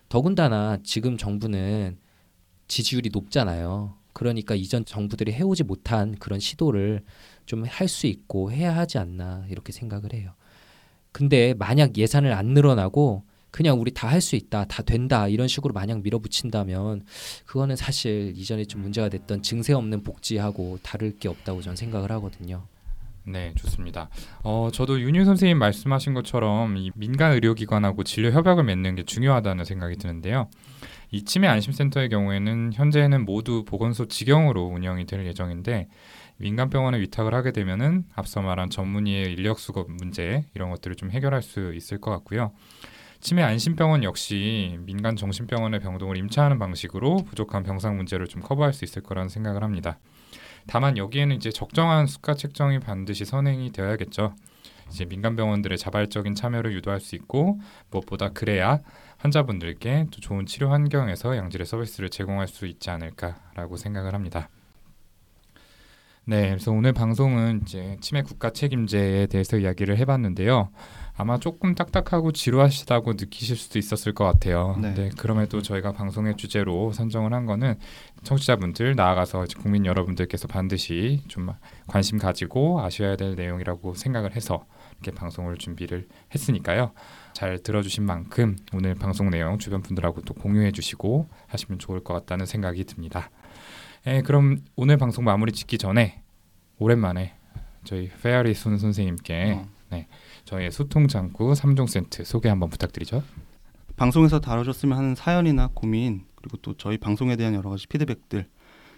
더군다나 0.08 0.78
지금 0.84 1.16
정부는 1.18 1.98
지지율이 2.68 3.10
높잖아요. 3.12 3.96
그러니까 4.12 4.54
이전 4.54 4.84
정부들이 4.84 5.32
해오지 5.32 5.64
못한 5.64 6.14
그런 6.16 6.40
시도를 6.40 7.02
좀 7.46 7.64
할 7.66 7.88
수 7.88 8.06
있고 8.06 8.52
해야 8.52 8.76
하지 8.76 8.98
않나 8.98 9.46
이렇게 9.50 9.72
생각을 9.72 10.14
해요. 10.14 10.34
근데 11.12 11.54
만약 11.58 11.96
예산을 11.96 12.32
안 12.32 12.46
늘어나고 12.48 13.24
그냥 13.50 13.80
우리 13.80 13.90
다 13.92 14.08
할 14.08 14.20
수 14.20 14.36
있다, 14.36 14.64
다 14.66 14.82
된다 14.82 15.26
이런 15.26 15.48
식으로 15.48 15.74
마냥 15.74 16.02
밀어붙인다면 16.02 17.02
그거는 17.46 17.74
사실 17.76 18.32
이전에 18.36 18.64
좀 18.64 18.82
문제가 18.82 19.08
됐던 19.08 19.42
증세 19.42 19.72
없는 19.72 20.02
복지하고 20.04 20.78
다를 20.82 21.18
게 21.18 21.28
없다고 21.28 21.60
저는 21.62 21.76
생각을 21.76 22.10
하거든요. 22.12 22.62
네, 23.24 23.52
좋습니다. 23.56 24.08
어, 24.42 24.70
저도 24.72 25.00
윤유 25.00 25.24
선생님 25.24 25.58
말씀하신 25.58 26.14
것처럼 26.14 26.76
이 26.76 26.90
민간 26.94 27.32
의료기관하고 27.32 28.02
진료 28.04 28.30
협약을 28.30 28.64
맺는 28.64 28.94
게 28.94 29.02
중요하다는 29.04 29.64
생각이 29.64 29.96
드는데요. 29.96 30.48
이 31.10 31.24
치매 31.24 31.48
안심센터의 31.48 32.08
경우에는 32.08 32.72
현재는 32.72 33.24
모두 33.24 33.64
보건소 33.64 34.06
직영으로 34.06 34.64
운영이 34.68 35.06
될 35.06 35.26
예정인데 35.26 35.88
민간 36.40 36.70
병원에 36.70 36.98
위탁을 37.00 37.34
하게 37.34 37.52
되면은 37.52 38.04
앞서 38.14 38.40
말한 38.40 38.70
전문의의 38.70 39.34
인력 39.34 39.58
수급 39.58 39.90
문제 39.90 40.46
이런 40.54 40.70
것들을 40.70 40.96
좀 40.96 41.10
해결할 41.10 41.42
수 41.42 41.74
있을 41.74 42.00
것 42.00 42.10
같고요. 42.10 42.52
치매 43.20 43.42
안심병원 43.42 44.02
역시 44.04 44.78
민간 44.80 45.16
정신병원의 45.16 45.80
병동을 45.80 46.16
임차하는 46.16 46.58
방식으로 46.58 47.16
부족한 47.28 47.62
병상 47.62 47.98
문제를 47.98 48.26
좀 48.26 48.40
커버할 48.40 48.72
수 48.72 48.86
있을 48.86 49.02
거라는 49.02 49.28
생각을 49.28 49.62
합니다. 49.62 49.98
다만 50.66 50.96
여기에는 50.96 51.36
이제 51.36 51.50
적정한 51.50 52.06
수가 52.06 52.32
책정이 52.32 52.80
반드시 52.80 53.26
선행이 53.26 53.72
되어야겠죠. 53.72 54.34
이제 54.88 55.04
민간 55.04 55.36
병원들의 55.36 55.76
자발적인 55.76 56.34
참여를 56.34 56.72
유도할 56.72 57.00
수 57.00 57.16
있고 57.16 57.60
무엇보다 57.90 58.30
그래야 58.30 58.80
환자분들께 59.18 60.06
또 60.10 60.20
좋은 60.20 60.46
치료 60.46 60.70
환경에서 60.70 61.36
양질의 61.36 61.66
서비스를 61.66 62.08
제공할 62.08 62.48
수 62.48 62.66
있지 62.66 62.88
않을까라고 62.88 63.76
생각을 63.76 64.14
합니다. 64.14 64.48
네, 66.26 66.48
그래서 66.48 66.70
오늘 66.70 66.92
방송은 66.92 67.62
이제 67.62 67.96
치매 68.00 68.22
국가 68.22 68.50
책임제에 68.50 69.26
대해서 69.26 69.58
이야기를 69.58 69.96
해봤는데요. 69.98 70.70
아마 71.16 71.38
조금 71.38 71.74
딱딱하고 71.74 72.32
지루하시다고 72.32 73.14
느끼실 73.14 73.56
수도 73.56 73.78
있었을 73.78 74.14
것 74.14 74.24
같아요. 74.24 74.78
네. 74.80 74.94
네. 74.94 75.10
그럼에도 75.18 75.60
저희가 75.60 75.92
방송의 75.92 76.36
주제로 76.36 76.92
선정을 76.92 77.32
한 77.34 77.46
거는 77.46 77.74
청취자분들 78.22 78.94
나아가서 78.94 79.44
국민 79.60 79.86
여러분들께서 79.86 80.46
반드시 80.46 81.22
좀 81.28 81.50
관심 81.86 82.18
가지고 82.18 82.80
아셔야 82.80 83.16
될 83.16 83.34
내용이라고 83.34 83.94
생각을 83.94 84.36
해서 84.36 84.66
이렇게 85.00 85.10
방송을 85.10 85.56
준비를 85.56 86.06
했으니까요. 86.34 86.92
잘 87.32 87.58
들어주신 87.58 88.04
만큼 88.04 88.56
오늘 88.72 88.94
방송 88.94 89.30
내용 89.30 89.58
주변 89.58 89.82
분들하고 89.82 90.22
또 90.22 90.34
공유해 90.34 90.70
주시고 90.70 91.28
하시면 91.48 91.78
좋을 91.78 92.04
것 92.04 92.14
같다는 92.14 92.46
생각이 92.46 92.84
듭니다. 92.84 93.30
예, 94.06 94.22
그럼 94.22 94.58
오늘 94.76 94.96
방송 94.96 95.24
마무리 95.24 95.52
짓기 95.52 95.76
전에 95.76 96.22
오랜만에 96.78 97.34
저희 97.84 98.08
페어리 98.22 98.54
손 98.54 98.78
선생님께 98.78 99.58
어. 99.58 100.06
저희의 100.46 100.70
소통 100.70 101.06
창구 101.06 101.52
3종 101.52 101.86
세트 101.86 102.24
소개 102.24 102.48
한번 102.48 102.70
부탁드리죠. 102.70 103.22
방송에서 103.96 104.40
다뤄줬으면 104.40 104.96
하는 104.96 105.14
사연이나 105.14 105.68
고민 105.74 106.24
그리고 106.34 106.56
또 106.62 106.74
저희 106.78 106.96
방송에 106.96 107.36
대한 107.36 107.54
여러 107.54 107.68
가지 107.68 107.86
피드백들 107.86 108.48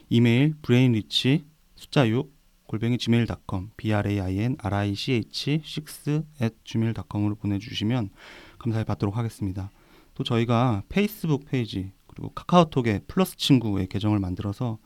이메일 0.08 0.54
brainrich 0.62 1.46
숫자 1.74 2.08
6 2.08 2.32
골뱅이 2.68 2.96
gmail.com 2.96 3.70
b 3.76 3.92
r 3.92 4.08
a 4.08 4.20
i 4.20 4.38
n 4.38 4.56
r 4.60 4.76
i 4.76 4.94
c 4.94 5.14
h 5.14 5.50
6 5.50 6.22
at 6.40 6.54
gmail.com으로 6.64 7.34
보내주시면 7.34 8.10
감사히 8.58 8.84
받도록 8.84 9.16
하겠습니다. 9.16 9.70
또 10.14 10.22
저희가 10.22 10.84
페이스북 10.88 11.44
페이지 11.46 11.90
그리고 12.14 12.30
카카오톡에 12.34 13.00
플러스 13.08 13.36
친구의 13.36 13.88
계정을 13.88 14.18
만들어서 14.18 14.78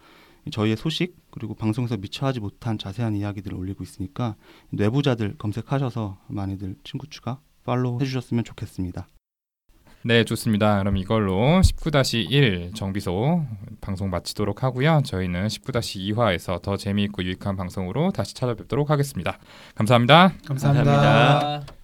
저희의 0.51 0.77
소식 0.77 1.17
그리고 1.31 1.55
방송에서 1.55 1.97
미처 1.97 2.27
하지 2.27 2.41
못한 2.41 2.79
자세한 2.79 3.17
이야기들을 3.17 3.57
올리고 3.57 3.83
있으니까 3.83 4.37
뇌부자들 4.71 5.37
검색하셔서 5.39 6.19
많이들 6.29 6.77
친구 6.85 7.09
추가 7.09 7.41
follow 7.65 8.01
해주셨으면 8.01 8.45
좋겠습니다. 8.45 9.09
네, 10.03 10.23
좋습니다. 10.23 10.79
그럼 10.79 10.97
이걸로 10.99 11.61
19-1 11.63 12.77
정비소 12.77 13.45
방송 13.81 14.09
마치도록 14.09 14.63
하고요. 14.63 15.03
저희는 15.05 15.49
19-2화에서 15.49 16.63
더 16.63 16.77
재미있고 16.77 17.25
유익한 17.25 17.57
방송으로 17.57 18.13
다시 18.13 18.33
찾아뵙도록 18.35 18.91
하겠습니다. 18.91 19.39
감사합니다. 19.75 20.35
감사합니다. 20.47 20.93
감사합니다. 20.93 21.76